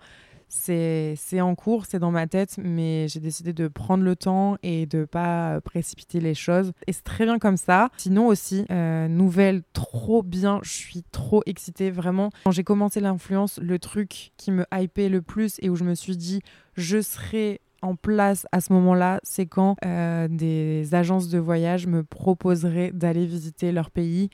c'est 0.48 1.42
en 1.42 1.56
cours, 1.56 1.86
c'est 1.86 2.00
dans 2.00 2.12
ma 2.12 2.28
tête, 2.28 2.58
mais 2.58 3.08
j'ai 3.08 3.20
décidé 3.20 3.52
de 3.54 3.68
prendre 3.68 4.04
le 4.04 4.16
temps 4.16 4.58
et 4.64 4.86
de 4.86 5.06
pas 5.06 5.60
précipiter 5.62 6.20
les 6.20 6.34
choses. 6.34 6.72
Et 6.88 6.94
c'est 6.94 7.04
très 7.04 7.26
bien 7.26 7.40
comme 7.40 7.58
ça. 7.58 7.90
Sinon 7.98 8.28
aussi, 8.28 8.66
euh, 8.72 9.08
nouvelle 9.08 9.64
trop 9.74 10.24
bien, 10.24 10.60
je 10.64 10.72
suis 10.72 11.04
trop 11.12 11.42
excitée 11.46 11.92
vraiment. 11.92 12.30
Quand 12.46 12.52
j'ai 12.52 12.64
commencé 12.64 13.00
l'influence, 13.00 13.60
le 13.62 13.80
truc 13.80 14.32
qui 14.38 14.52
me 14.52 14.66
hypait 14.74 15.10
le 15.10 15.22
plus 15.22 15.58
et 15.62 15.70
où 15.70 15.76
je 15.76 15.84
me 15.84 15.96
suis 15.96 16.18
dit 16.18 16.42
je 16.76 17.02
serai 17.02 17.62
en 17.82 17.96
place 17.96 18.48
à 18.52 18.62
ce 18.62 18.74
moment-là, 18.74 19.20
c'est 19.24 19.46
quand 19.46 19.76
euh, 19.86 20.28
des 20.30 20.96
agences 20.96 21.30
de 21.30 21.38
voyage 21.38 21.86
me 21.86 22.04
proposeraient 22.04 22.92
d'aller 22.92 23.26
visiter 23.26 23.72
leur 23.72 23.92
pays 23.92 24.30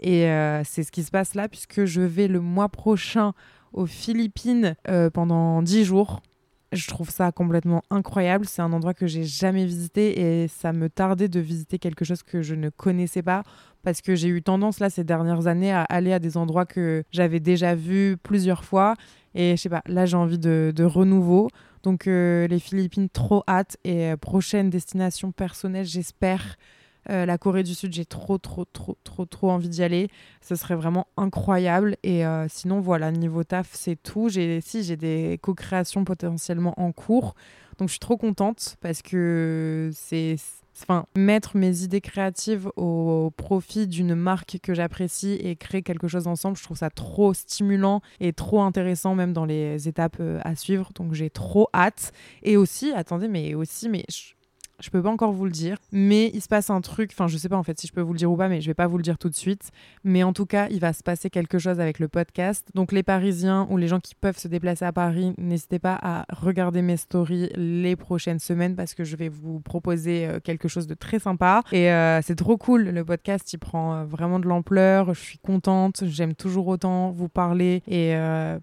et 0.00 0.26
euh, 0.26 0.62
c'est 0.64 0.82
ce 0.82 0.92
qui 0.92 1.02
se 1.02 1.10
passe 1.10 1.34
là, 1.34 1.48
puisque 1.48 1.84
je 1.84 2.00
vais 2.00 2.28
le 2.28 2.40
mois 2.40 2.68
prochain 2.68 3.32
aux 3.72 3.86
Philippines 3.86 4.76
euh, 4.88 5.10
pendant 5.10 5.62
10 5.62 5.84
jours. 5.84 6.22
Je 6.72 6.88
trouve 6.88 7.10
ça 7.10 7.30
complètement 7.32 7.82
incroyable. 7.90 8.44
C'est 8.44 8.60
un 8.60 8.72
endroit 8.72 8.92
que 8.92 9.06
j'ai 9.06 9.24
jamais 9.24 9.64
visité 9.64 10.42
et 10.42 10.48
ça 10.48 10.72
me 10.72 10.88
tardait 10.88 11.28
de 11.28 11.40
visiter 11.40 11.78
quelque 11.78 12.04
chose 12.04 12.22
que 12.22 12.42
je 12.42 12.54
ne 12.54 12.70
connaissais 12.70 13.22
pas 13.22 13.44
parce 13.82 14.00
que 14.00 14.16
j'ai 14.16 14.28
eu 14.28 14.42
tendance 14.42 14.80
là 14.80 14.90
ces 14.90 15.04
dernières 15.04 15.46
années 15.46 15.72
à 15.72 15.82
aller 15.84 16.12
à 16.12 16.18
des 16.18 16.36
endroits 16.36 16.66
que 16.66 17.04
j'avais 17.12 17.38
déjà 17.38 17.76
vus 17.76 18.16
plusieurs 18.20 18.64
fois 18.64 18.94
et 19.34 19.52
je 19.52 19.62
sais 19.62 19.68
pas, 19.68 19.82
là 19.86 20.06
j'ai 20.06 20.16
envie 20.16 20.38
de, 20.38 20.84
renouveau. 20.84 21.48
Donc 21.84 22.08
euh, 22.08 22.48
les 22.48 22.58
Philippines, 22.58 23.08
trop 23.08 23.44
hâte 23.46 23.76
et 23.84 24.14
prochaine 24.20 24.68
destination 24.68 25.30
personnelle, 25.30 25.86
j'espère 25.86 26.56
euh, 27.10 27.26
la 27.26 27.38
Corée 27.38 27.62
du 27.62 27.74
Sud, 27.74 27.92
j'ai 27.92 28.04
trop, 28.04 28.38
trop, 28.38 28.64
trop, 28.64 28.96
trop, 29.04 29.24
trop 29.24 29.50
envie 29.50 29.68
d'y 29.68 29.82
aller. 29.82 30.08
Ce 30.40 30.54
serait 30.54 30.74
vraiment 30.74 31.06
incroyable. 31.16 31.96
Et 32.02 32.26
euh, 32.26 32.46
sinon, 32.48 32.80
voilà, 32.80 33.10
niveau 33.12 33.44
taf, 33.44 33.68
c'est 33.72 33.96
tout. 33.96 34.28
J'ai, 34.28 34.60
si, 34.60 34.82
j'ai 34.82 34.96
des 34.96 35.38
co-créations 35.42 36.04
potentiellement 36.04 36.74
en 36.80 36.92
cours. 36.92 37.34
Donc, 37.78 37.88
je 37.88 37.92
suis 37.92 38.00
trop 38.00 38.16
contente 38.16 38.76
parce 38.80 39.02
que 39.02 39.90
c'est. 39.92 40.36
Enfin, 40.82 41.06
mettre 41.16 41.56
mes 41.56 41.84
idées 41.84 42.02
créatives 42.02 42.70
au 42.76 43.32
profit 43.34 43.86
d'une 43.86 44.14
marque 44.14 44.58
que 44.62 44.74
j'apprécie 44.74 45.32
et 45.32 45.56
créer 45.56 45.80
quelque 45.80 46.06
chose 46.06 46.26
ensemble, 46.26 46.58
je 46.58 46.62
trouve 46.62 46.76
ça 46.76 46.90
trop 46.90 47.32
stimulant 47.32 48.02
et 48.20 48.34
trop 48.34 48.60
intéressant, 48.60 49.14
même 49.14 49.32
dans 49.32 49.46
les 49.46 49.88
étapes 49.88 50.18
euh, 50.20 50.38
à 50.44 50.54
suivre. 50.54 50.90
Donc, 50.94 51.14
j'ai 51.14 51.30
trop 51.30 51.68
hâte. 51.72 52.12
Et 52.42 52.58
aussi, 52.58 52.92
attendez, 52.92 53.26
mais 53.28 53.54
aussi, 53.54 53.88
mais 53.88 54.04
peux 54.90 55.02
pas 55.02 55.10
encore 55.10 55.32
vous 55.32 55.44
le 55.44 55.50
dire, 55.50 55.78
mais 55.92 56.30
il 56.34 56.40
se 56.40 56.48
passe 56.48 56.70
un 56.70 56.80
truc, 56.80 57.10
enfin 57.12 57.26
je 57.26 57.36
sais 57.36 57.48
pas 57.48 57.56
en 57.56 57.62
fait 57.62 57.78
si 57.78 57.86
je 57.86 57.92
peux 57.92 58.00
vous 58.00 58.12
le 58.12 58.18
dire 58.18 58.30
ou 58.30 58.36
pas, 58.36 58.48
mais 58.48 58.60
je 58.60 58.66
vais 58.66 58.74
pas 58.74 58.86
vous 58.86 58.96
le 58.96 59.02
dire 59.02 59.18
tout 59.18 59.28
de 59.28 59.34
suite. 59.34 59.70
Mais 60.04 60.22
en 60.22 60.32
tout 60.32 60.46
cas, 60.46 60.68
il 60.70 60.80
va 60.80 60.92
se 60.92 61.02
passer 61.02 61.30
quelque 61.30 61.58
chose 61.58 61.80
avec 61.80 61.98
le 61.98 62.08
podcast. 62.08 62.68
Donc 62.74 62.92
les 62.92 63.02
Parisiens 63.02 63.66
ou 63.70 63.76
les 63.76 63.88
gens 63.88 64.00
qui 64.00 64.14
peuvent 64.14 64.38
se 64.38 64.48
déplacer 64.48 64.84
à 64.84 64.92
Paris, 64.92 65.34
n'hésitez 65.38 65.78
pas 65.78 65.98
à 66.02 66.26
regarder 66.30 66.82
mes 66.82 66.96
stories 66.96 67.50
les 67.56 67.96
prochaines 67.96 68.38
semaines 68.38 68.76
parce 68.76 68.94
que 68.94 69.04
je 69.04 69.16
vais 69.16 69.28
vous 69.28 69.60
proposer 69.60 70.26
euh, 70.26 70.40
quelque 70.40 70.68
chose 70.68 70.86
de 70.86 70.94
très 70.94 71.18
sympa. 71.18 71.62
Et 71.72 71.90
euh, 71.90 72.20
c'est 72.22 72.36
trop 72.36 72.56
cool, 72.56 72.84
le 72.84 73.04
podcast 73.04 73.52
il 73.52 73.58
prend 73.58 73.94
euh, 73.94 74.04
vraiment 74.04 74.38
de 74.38 74.46
l'ampleur, 74.46 75.14
je 75.14 75.20
suis 75.20 75.38
contente, 75.38 76.04
j'aime 76.06 76.34
toujours 76.34 76.68
autant 76.68 77.10
vous 77.10 77.28
parler 77.28 77.82
et 77.86 78.14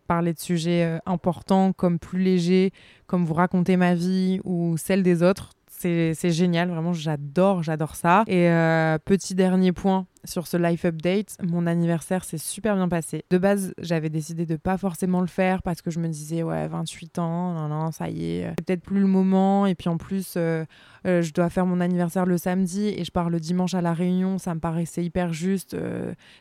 parler 0.08 0.34
de 0.34 0.39
sujets 0.39 0.99
importants 1.06 1.73
comme 1.73 1.99
plus 1.99 2.21
légers, 2.21 2.71
comme 3.08 3.26
vous 3.26 3.34
raconter 3.34 3.78
ma 3.78 3.95
vie 3.95 4.39
ou 4.43 4.78
celle 4.78 5.04
des 5.04 5.23
autres 5.23 5.52
c'est 5.84 6.32
génial, 6.32 6.69
vraiment, 6.69 6.93
j'adore, 6.93 7.63
j'adore 7.63 7.96
ça. 7.96 8.24
Et 8.28 8.50
euh, 8.50 8.98
petit 9.04 9.36
dernier 9.36 9.72
point 9.72 10.06
sur 10.26 10.48
ce 10.48 10.56
life 10.56 10.86
update, 10.86 11.36
mon 11.43 11.67
anniversaire 11.67 12.24
s'est 12.24 12.38
super 12.38 12.76
bien 12.76 12.88
passé. 12.88 13.26
De 13.30 13.38
base, 13.38 13.74
j'avais 13.78 14.10
décidé 14.10 14.46
de 14.46 14.56
pas 14.56 14.78
forcément 14.78 15.19
le 15.19 15.28
faire 15.28 15.62
parce 15.62 15.82
que 15.82 15.91
je 15.91 16.00
me 16.00 16.08
disais, 16.08 16.43
ouais, 16.43 16.67
28 16.67 17.19
ans, 17.19 17.54
non, 17.54 17.67
non, 17.67 17.91
ça 17.91 18.10
y 18.10 18.26
est, 18.26 18.54
c'est 18.58 18.65
peut-être 18.65 18.84
plus 18.84 19.02
le 19.02 19.08
moment. 19.08 19.65
Et 19.65 19.76
puis 19.76 19.89
en 19.89 19.98
plus, 19.98 20.36
euh, 20.38 20.63
euh, 21.06 21.22
je 21.22 21.34
dois 21.34 21.50
faire 21.50 21.65
mon 21.65 21.82
anniversaire 21.82 22.26
le 22.26 22.38
samedi 22.38 22.88
et 22.88 23.04
je 23.04 23.12
pars 23.12 23.30
le 23.30 23.39
dimanche 23.39 23.74
à 23.74 23.82
la 23.82 23.93
réunion, 23.93 24.38
ça 24.38 24.56
me 24.56 24.60
paraissait 24.60 25.04
hyper 25.04 25.34
juste. 25.34 25.76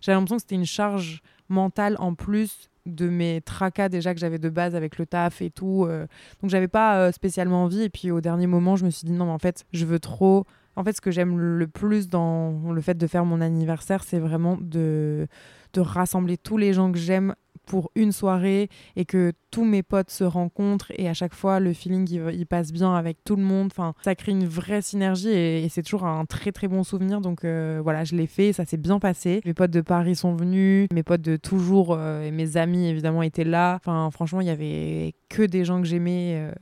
J'avais 0.00 0.16
l'impression 0.16 0.36
que 0.36 0.42
c'était 0.42 0.54
une 0.54 0.64
charge 0.64 1.22
mental 1.52 1.96
en 1.98 2.14
plus 2.14 2.68
de 2.84 3.08
mes 3.08 3.40
tracas 3.42 3.88
déjà 3.88 4.12
que 4.12 4.18
j'avais 4.18 4.38
de 4.40 4.48
base 4.48 4.74
avec 4.74 4.98
le 4.98 5.06
taf 5.06 5.40
et 5.40 5.50
tout. 5.50 5.84
euh. 5.88 6.06
donc 6.40 6.50
j'avais 6.50 6.66
pas 6.68 6.98
euh, 6.98 7.12
spécialement 7.12 7.64
envie. 7.64 7.82
Et 7.82 7.88
puis 7.90 8.10
au 8.10 8.20
dernier 8.20 8.46
moment, 8.48 8.74
je 8.76 8.84
me 8.84 8.90
suis 8.90 9.06
dit 9.06 9.12
non, 9.12 9.26
mais 9.26 9.32
en 9.32 9.38
fait, 9.38 9.64
je 9.72 9.84
veux 9.86 10.00
trop. 10.00 10.44
En 10.74 10.82
fait, 10.84 10.94
ce 10.94 11.00
que 11.00 11.10
j'aime 11.10 11.38
le 11.38 11.66
plus 11.68 12.08
dans 12.08 12.72
le 12.72 12.80
fait 12.80 12.94
de 12.96 13.06
faire 13.06 13.24
mon 13.24 13.40
anniversaire, 13.40 14.02
c'est 14.02 14.18
vraiment 14.18 14.56
de, 14.60 15.28
de 15.74 15.80
rassembler 15.80 16.38
tous 16.38 16.56
les 16.56 16.72
gens 16.72 16.90
que 16.90 16.98
j'aime 16.98 17.34
pour 17.66 17.90
une 17.94 18.12
soirée 18.12 18.68
et 18.96 19.04
que 19.04 19.32
tous 19.50 19.64
mes 19.64 19.82
potes 19.82 20.10
se 20.10 20.24
rencontrent 20.24 20.90
et 20.96 21.08
à 21.08 21.14
chaque 21.14 21.34
fois 21.34 21.60
le 21.60 21.72
feeling 21.72 22.08
il, 22.10 22.46
passe 22.46 22.72
bien 22.72 22.94
avec 22.94 23.22
tout 23.24 23.36
le 23.36 23.42
monde. 23.42 23.68
Enfin, 23.70 23.94
ça 24.02 24.14
crée 24.14 24.32
une 24.32 24.46
vraie 24.46 24.82
synergie 24.82 25.28
et, 25.28 25.64
et 25.64 25.68
c'est 25.68 25.82
toujours 25.82 26.04
un 26.04 26.24
très 26.24 26.52
très 26.52 26.68
bon 26.68 26.82
souvenir. 26.84 27.20
Donc 27.20 27.44
euh, 27.44 27.80
voilà, 27.82 28.04
je 28.04 28.16
l'ai 28.16 28.26
fait, 28.26 28.52
ça 28.52 28.64
s'est 28.64 28.76
bien 28.76 28.98
passé. 28.98 29.40
Mes 29.44 29.54
potes 29.54 29.70
de 29.70 29.80
Paris 29.80 30.16
sont 30.16 30.34
venus, 30.34 30.88
mes 30.92 31.02
potes 31.02 31.20
de 31.20 31.36
toujours 31.36 31.92
euh, 31.92 32.22
et 32.22 32.30
mes 32.30 32.56
amis 32.56 32.86
évidemment 32.86 33.22
étaient 33.22 33.44
là. 33.44 33.76
Enfin, 33.76 34.10
franchement, 34.10 34.40
il 34.40 34.46
y 34.46 34.50
avait 34.50 35.14
que 35.28 35.42
des 35.42 35.64
gens 35.64 35.80
que 35.80 35.86
j'aimais 35.86 36.34
euh, 36.36 36.52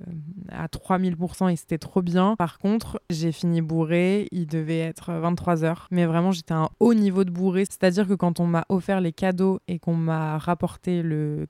à 0.50 0.66
3000% 0.66 1.50
et 1.50 1.56
c'était 1.56 1.78
trop 1.78 2.02
bien. 2.02 2.34
Par 2.36 2.58
contre, 2.58 3.00
j'ai 3.10 3.32
fini 3.32 3.62
bourré, 3.62 4.28
il 4.32 4.46
devait 4.46 4.78
être 4.78 5.10
23h, 5.10 5.86
mais 5.90 6.06
vraiment 6.06 6.32
j'étais 6.32 6.54
à 6.54 6.58
un 6.58 6.68
haut 6.80 6.94
niveau 6.94 7.24
de 7.24 7.30
bourré. 7.30 7.64
C'est-à-dire 7.64 8.06
que 8.06 8.14
quand 8.14 8.40
on 8.40 8.46
m'a 8.46 8.64
offert 8.68 9.00
les 9.00 9.12
cadeaux 9.12 9.60
et 9.68 9.78
qu'on 9.78 9.94
m'a 9.94 10.38
rapporté 10.38 10.89
le 11.02 11.46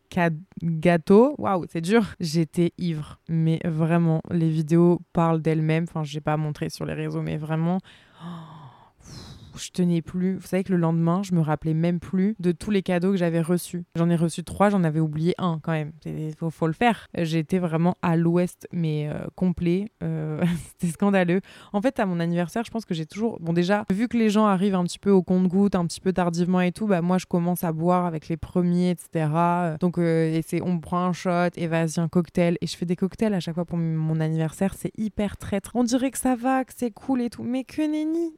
gâteau, 0.63 1.35
waouh, 1.39 1.65
c'est 1.69 1.81
dur, 1.81 2.05
j'étais 2.21 2.73
ivre. 2.79 3.19
Mais 3.29 3.61
vraiment, 3.65 4.21
les 4.31 4.49
vidéos 4.49 5.01
parlent 5.13 5.43
d'elles-mêmes. 5.43 5.85
Enfin, 5.89 6.05
je 6.05 6.15
n'ai 6.15 6.21
pas 6.21 6.37
montré 6.37 6.71
sur 6.71 6.85
les 6.85 6.95
réseaux, 6.95 7.23
mais 7.23 7.37
vraiment. 7.37 7.79
Je 9.61 9.71
tenais 9.71 10.03
plus. 10.03 10.37
Vous 10.37 10.47
savez 10.47 10.65
que 10.65 10.73
le 10.73 10.79
lendemain, 10.79 11.23
je 11.23 11.35
me 11.35 11.41
rappelais 11.41 11.75
même 11.75 12.01
plus 12.01 12.37
de 12.39 12.53
tous 12.53 12.71
les 12.71 12.83
cadeaux 12.83 13.13
que 13.13 13.17
j'avais 13.17 13.41
reçus. 13.41 13.85
J'en 13.95 14.11
ai 14.11 14.17
reçu 14.17 14.45
trois, 14.45 14.71
j'en 14.71 14.85
avais 14.85 15.01
oublié 15.01 15.35
un 15.39 15.61
quand 15.63 15.73
même. 15.73 15.93
Il 16.05 16.35
faut, 16.35 16.67
le 16.67 16.73
faire. 16.73 17.09
J'étais 17.17 17.59
vraiment 17.59 17.97
à 18.03 18.17
l'ouest, 18.17 18.69
mais 18.73 19.09
euh, 19.09 19.27
complet. 19.35 19.91
Euh, 20.03 20.43
C'était 20.69 20.93
scandaleux. 20.93 21.41
En 21.73 21.81
fait, 21.81 21.99
à 22.01 22.07
mon 22.07 22.21
anniversaire, 22.21 22.65
je 22.65 22.71
pense 22.71 22.85
que 22.85 22.95
j'ai 22.95 23.07
toujours. 23.07 23.39
Bon, 23.41 23.53
déjà, 23.53 23.85
vu 23.91 24.09
que 24.09 24.17
les 24.17 24.31
gens 24.31 24.47
arrivent 24.47 24.75
un 24.75 24.85
petit 24.85 24.99
peu 24.99 25.11
au 25.11 25.23
compte-goutte, 25.23 25.75
un 25.75 25.87
petit 25.87 26.01
peu 26.01 26.13
tardivement 26.13 26.61
et 26.61 26.73
tout, 26.73 26.87
bah 26.87 27.03
moi, 27.03 27.19
je 27.19 27.27
commence 27.27 27.65
à 27.65 27.73
boire 27.73 28.07
avec 28.07 28.29
les 28.29 28.37
premiers, 28.37 28.91
etc. 28.91 29.29
Donc, 29.81 29.99
euh, 29.99 30.35
et 30.35 30.43
c'est 30.47 30.61
on 30.63 30.79
prend 30.79 31.05
un 31.05 31.13
shot 31.13 31.51
et 31.57 31.67
vas-y, 31.67 31.99
un 31.99 32.09
cocktail. 32.09 32.57
Et 32.61 32.67
je 32.67 32.77
fais 32.77 32.87
des 32.87 32.97
cocktails 32.97 33.35
à 33.35 33.41
chaque 33.41 33.55
fois 33.55 33.65
pour 33.65 33.79
mon 33.79 34.21
anniversaire. 34.21 34.75
C'est 34.75 34.93
hyper 34.97 35.37
traître. 35.37 35.73
On 35.75 35.85
dirait 35.85 36.11
que 36.11 36.19
ça 36.19 36.37
va, 36.37 36.65
que 36.65 36.73
c'est 36.77 36.91
cool 36.91 37.23
et 37.23 37.31
tout. 37.31 37.43
Mais 37.43 37.65
que 37.65 37.83
nenni 37.83 38.35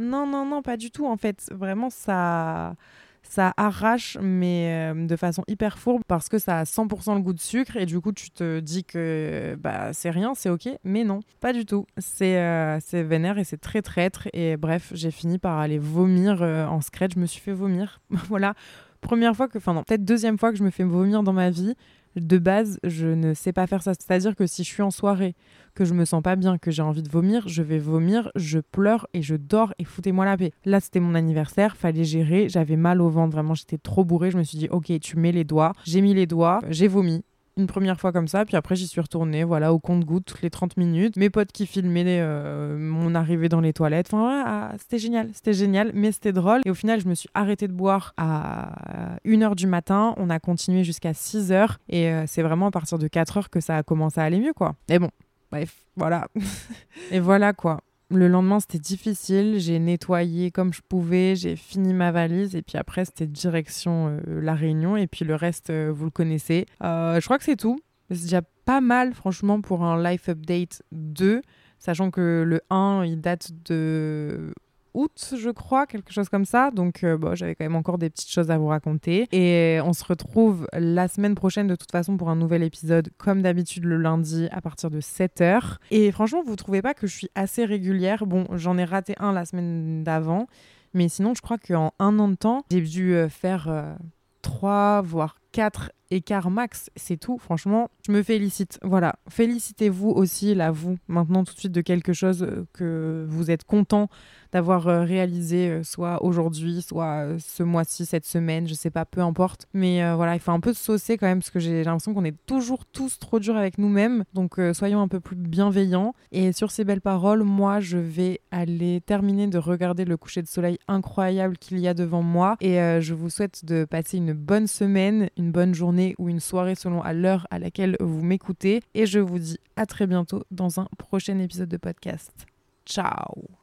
non, 0.00 0.26
non, 0.26 0.44
non, 0.46 0.62
pas 0.62 0.76
du 0.76 0.90
tout. 0.90 1.06
En 1.06 1.16
fait, 1.16 1.48
vraiment, 1.52 1.90
ça, 1.90 2.74
ça 3.22 3.52
arrache, 3.56 4.16
mais 4.20 4.92
euh, 4.92 5.06
de 5.06 5.16
façon 5.16 5.44
hyper 5.46 5.78
fourbe 5.78 6.02
parce 6.08 6.28
que 6.28 6.38
ça 6.38 6.60
a 6.60 6.64
100% 6.64 7.14
le 7.14 7.20
goût 7.20 7.32
de 7.32 7.40
sucre 7.40 7.76
et 7.76 7.86
du 7.86 8.00
coup, 8.00 8.12
tu 8.12 8.30
te 8.30 8.60
dis 8.60 8.84
que 8.84 9.56
bah, 9.60 9.92
c'est 9.92 10.10
rien, 10.10 10.32
c'est 10.34 10.50
ok. 10.50 10.68
Mais 10.84 11.04
non, 11.04 11.20
pas 11.40 11.52
du 11.52 11.66
tout. 11.66 11.86
C'est 11.98 12.38
euh, 12.38 12.78
vénère 12.92 13.38
et 13.38 13.44
c'est 13.44 13.58
très 13.60 13.82
traître. 13.82 14.28
Et 14.32 14.56
bref, 14.56 14.92
j'ai 14.94 15.10
fini 15.10 15.38
par 15.38 15.58
aller 15.58 15.78
vomir 15.78 16.42
euh, 16.42 16.66
en 16.66 16.80
scratch. 16.80 17.12
Je 17.14 17.20
me 17.20 17.26
suis 17.26 17.40
fait 17.40 17.52
vomir. 17.52 18.00
voilà. 18.10 18.54
Première 19.00 19.34
fois 19.34 19.48
que, 19.48 19.58
enfin, 19.58 19.74
non, 19.74 19.82
peut-être 19.82 20.04
deuxième 20.04 20.38
fois 20.38 20.50
que 20.50 20.58
je 20.58 20.64
me 20.64 20.70
fais 20.70 20.84
vomir 20.84 21.22
dans 21.22 21.32
ma 21.32 21.50
vie 21.50 21.74
de 22.16 22.38
base, 22.38 22.78
je 22.84 23.06
ne 23.06 23.34
sais 23.34 23.52
pas 23.52 23.66
faire 23.66 23.82
ça. 23.82 23.92
C'est-à-dire 23.94 24.34
que 24.34 24.46
si 24.46 24.64
je 24.64 24.68
suis 24.68 24.82
en 24.82 24.90
soirée, 24.90 25.34
que 25.74 25.84
je 25.84 25.94
me 25.94 26.04
sens 26.04 26.22
pas 26.22 26.36
bien, 26.36 26.58
que 26.58 26.70
j'ai 26.70 26.82
envie 26.82 27.02
de 27.02 27.10
vomir, 27.10 27.46
je 27.46 27.62
vais 27.62 27.78
vomir, 27.78 28.30
je 28.34 28.58
pleure 28.58 29.06
et 29.14 29.22
je 29.22 29.36
dors 29.36 29.72
et 29.78 29.84
foutez-moi 29.84 30.24
la 30.24 30.36
paix. 30.36 30.52
Là, 30.64 30.80
c'était 30.80 31.00
mon 31.00 31.14
anniversaire, 31.14 31.76
fallait 31.76 32.04
gérer, 32.04 32.48
j'avais 32.48 32.76
mal 32.76 33.00
au 33.00 33.08
ventre, 33.08 33.32
vraiment, 33.32 33.54
j'étais 33.54 33.78
trop 33.78 34.04
bourrée. 34.04 34.30
Je 34.30 34.38
me 34.38 34.42
suis 34.42 34.58
dit, 34.58 34.68
ok, 34.70 34.92
tu 35.00 35.16
mets 35.16 35.32
les 35.32 35.44
doigts. 35.44 35.72
J'ai 35.84 36.00
mis 36.00 36.14
les 36.14 36.26
doigts, 36.26 36.60
j'ai 36.68 36.88
vomi 36.88 37.22
une 37.60 37.66
première 37.66 38.00
fois 38.00 38.12
comme 38.12 38.28
ça, 38.28 38.44
puis 38.44 38.56
après 38.56 38.74
j'y 38.74 38.86
suis 38.86 39.00
retournée, 39.00 39.44
voilà, 39.44 39.72
au 39.72 39.78
compte-goutte, 39.78 40.34
les 40.42 40.50
30 40.50 40.76
minutes. 40.76 41.16
Mes 41.16 41.30
potes 41.30 41.52
qui 41.52 41.66
filmaient 41.66 42.20
euh, 42.20 42.76
mon 42.78 43.14
arrivée 43.14 43.48
dans 43.48 43.60
les 43.60 43.72
toilettes. 43.72 44.08
Enfin, 44.12 44.26
ouais, 44.26 44.42
ah, 44.44 44.72
c'était 44.78 44.98
génial, 44.98 45.30
c'était 45.32 45.52
génial, 45.52 45.92
mais 45.94 46.12
c'était 46.12 46.32
drôle. 46.32 46.60
Et 46.64 46.70
au 46.70 46.74
final, 46.74 47.00
je 47.00 47.08
me 47.08 47.14
suis 47.14 47.28
arrêtée 47.34 47.68
de 47.68 47.72
boire 47.72 48.14
à 48.16 49.18
1h 49.24 49.54
du 49.54 49.66
matin. 49.66 50.14
On 50.16 50.30
a 50.30 50.40
continué 50.40 50.84
jusqu'à 50.84 51.12
6h. 51.12 51.76
Et 51.88 52.08
euh, 52.08 52.24
c'est 52.26 52.42
vraiment 52.42 52.66
à 52.66 52.70
partir 52.70 52.98
de 52.98 53.06
4h 53.06 53.48
que 53.48 53.60
ça 53.60 53.76
a 53.76 53.82
commencé 53.82 54.20
à 54.20 54.24
aller 54.24 54.40
mieux, 54.40 54.54
quoi. 54.54 54.74
Mais 54.88 54.98
bon, 54.98 55.10
bref, 55.52 55.76
voilà. 55.96 56.28
et 57.10 57.20
voilà, 57.20 57.52
quoi. 57.52 57.80
Le 58.12 58.26
lendemain, 58.26 58.58
c'était 58.58 58.80
difficile. 58.80 59.58
J'ai 59.58 59.78
nettoyé 59.78 60.50
comme 60.50 60.72
je 60.72 60.80
pouvais. 60.86 61.36
J'ai 61.36 61.54
fini 61.54 61.94
ma 61.94 62.10
valise. 62.10 62.56
Et 62.56 62.62
puis 62.62 62.76
après, 62.76 63.04
c'était 63.04 63.26
direction 63.26 64.18
euh, 64.26 64.40
La 64.40 64.54
Réunion. 64.54 64.96
Et 64.96 65.06
puis 65.06 65.24
le 65.24 65.36
reste, 65.36 65.70
euh, 65.70 65.92
vous 65.94 66.06
le 66.06 66.10
connaissez. 66.10 66.66
Euh, 66.82 67.20
je 67.20 67.24
crois 67.24 67.38
que 67.38 67.44
c'est 67.44 67.56
tout. 67.56 67.78
C'est 68.10 68.22
déjà 68.22 68.42
pas 68.64 68.80
mal, 68.80 69.14
franchement, 69.14 69.60
pour 69.60 69.84
un 69.84 70.02
Life 70.02 70.28
Update 70.28 70.82
2. 70.90 71.40
Sachant 71.78 72.10
que 72.10 72.42
le 72.44 72.60
1, 72.70 73.04
il 73.06 73.20
date 73.20 73.52
de 73.64 74.52
août, 74.94 75.34
je 75.36 75.50
crois, 75.50 75.86
quelque 75.86 76.12
chose 76.12 76.28
comme 76.28 76.44
ça. 76.44 76.70
Donc, 76.70 77.04
euh, 77.04 77.16
bon, 77.16 77.34
j'avais 77.34 77.54
quand 77.54 77.64
même 77.64 77.76
encore 77.76 77.98
des 77.98 78.10
petites 78.10 78.30
choses 78.30 78.50
à 78.50 78.58
vous 78.58 78.66
raconter. 78.66 79.28
Et 79.32 79.80
on 79.82 79.92
se 79.92 80.04
retrouve 80.04 80.66
la 80.72 81.08
semaine 81.08 81.34
prochaine, 81.34 81.66
de 81.66 81.76
toute 81.76 81.90
façon, 81.90 82.16
pour 82.16 82.30
un 82.30 82.36
nouvel 82.36 82.62
épisode, 82.62 83.10
comme 83.18 83.42
d'habitude, 83.42 83.84
le 83.84 83.96
lundi 83.96 84.48
à 84.52 84.60
partir 84.60 84.90
de 84.90 85.00
7h. 85.00 85.76
Et 85.90 86.10
franchement, 86.12 86.42
vous 86.44 86.56
trouvez 86.56 86.82
pas 86.82 86.94
que 86.94 87.06
je 87.06 87.16
suis 87.16 87.30
assez 87.34 87.64
régulière? 87.64 88.26
Bon, 88.26 88.46
j'en 88.54 88.78
ai 88.78 88.84
raté 88.84 89.14
un 89.18 89.32
la 89.32 89.44
semaine 89.44 90.04
d'avant. 90.04 90.46
Mais 90.94 91.08
sinon, 91.08 91.34
je 91.34 91.42
crois 91.42 91.58
qu'en 91.58 91.92
un 91.98 92.18
an 92.18 92.28
de 92.28 92.34
temps, 92.34 92.64
j'ai 92.70 92.80
dû 92.80 93.14
euh, 93.14 93.28
faire 93.28 93.68
euh, 93.68 93.94
trois, 94.42 95.02
voire 95.02 95.39
quatre 95.52 95.90
écarts 96.10 96.50
max. 96.50 96.90
C'est 96.96 97.16
tout. 97.16 97.38
Franchement, 97.38 97.88
je 98.06 98.12
me 98.12 98.22
félicite. 98.22 98.78
Voilà. 98.82 99.16
Félicitez-vous 99.28 100.10
aussi, 100.10 100.54
là, 100.54 100.70
vous, 100.70 100.96
maintenant, 101.08 101.44
tout 101.44 101.54
de 101.54 101.58
suite, 101.58 101.72
de 101.72 101.80
quelque 101.80 102.12
chose 102.12 102.46
que 102.72 103.24
vous 103.28 103.50
êtes 103.50 103.64
content 103.64 104.08
d'avoir 104.52 104.88
euh, 104.88 105.04
réalisé, 105.04 105.68
euh, 105.68 105.82
soit 105.84 106.24
aujourd'hui, 106.24 106.82
soit 106.82 107.24
euh, 107.24 107.38
ce 107.38 107.62
mois-ci, 107.62 108.04
cette 108.04 108.26
semaine, 108.26 108.66
je 108.66 108.74
sais 108.74 108.90
pas, 108.90 109.04
peu 109.04 109.20
importe. 109.20 109.68
Mais 109.72 110.02
euh, 110.02 110.16
voilà, 110.16 110.34
il 110.34 110.40
faut 110.40 110.50
un 110.50 110.58
peu 110.58 110.72
saucer 110.72 111.16
quand 111.16 111.28
même, 111.28 111.38
parce 111.38 111.50
que 111.50 111.60
j'ai 111.60 111.84
l'impression 111.84 112.14
qu'on 112.14 112.24
est 112.24 112.36
toujours 112.46 112.84
tous 112.84 113.20
trop 113.20 113.38
durs 113.38 113.56
avec 113.56 113.78
nous-mêmes. 113.78 114.24
Donc 114.34 114.58
euh, 114.58 114.74
soyons 114.74 115.00
un 115.00 115.06
peu 115.06 115.20
plus 115.20 115.36
bienveillants. 115.36 116.14
Et 116.32 116.50
sur 116.52 116.72
ces 116.72 116.82
belles 116.82 117.00
paroles, 117.00 117.44
moi, 117.44 117.78
je 117.78 117.98
vais 117.98 118.40
aller 118.50 119.00
terminer 119.02 119.46
de 119.46 119.58
regarder 119.58 120.04
le 120.04 120.16
coucher 120.16 120.42
de 120.42 120.48
soleil 120.48 120.78
incroyable 120.88 121.56
qu'il 121.56 121.78
y 121.78 121.86
a 121.86 121.94
devant 121.94 122.22
moi. 122.22 122.56
Et 122.60 122.80
euh, 122.80 123.00
je 123.00 123.14
vous 123.14 123.30
souhaite 123.30 123.64
de 123.64 123.84
passer 123.84 124.16
une 124.16 124.32
bonne 124.32 124.66
semaine, 124.66 125.28
une 125.40 125.50
bonne 125.50 125.74
journée 125.74 126.14
ou 126.18 126.28
une 126.28 126.40
soirée 126.40 126.74
selon 126.74 127.02
à 127.02 127.12
l'heure 127.12 127.46
à 127.50 127.58
laquelle 127.58 127.96
vous 128.00 128.22
m'écoutez. 128.22 128.82
Et 128.94 129.06
je 129.06 129.18
vous 129.18 129.38
dis 129.38 129.58
à 129.76 129.86
très 129.86 130.06
bientôt 130.06 130.44
dans 130.50 130.80
un 130.80 130.86
prochain 130.98 131.38
épisode 131.38 131.68
de 131.68 131.76
podcast. 131.76 132.46
Ciao 132.86 133.59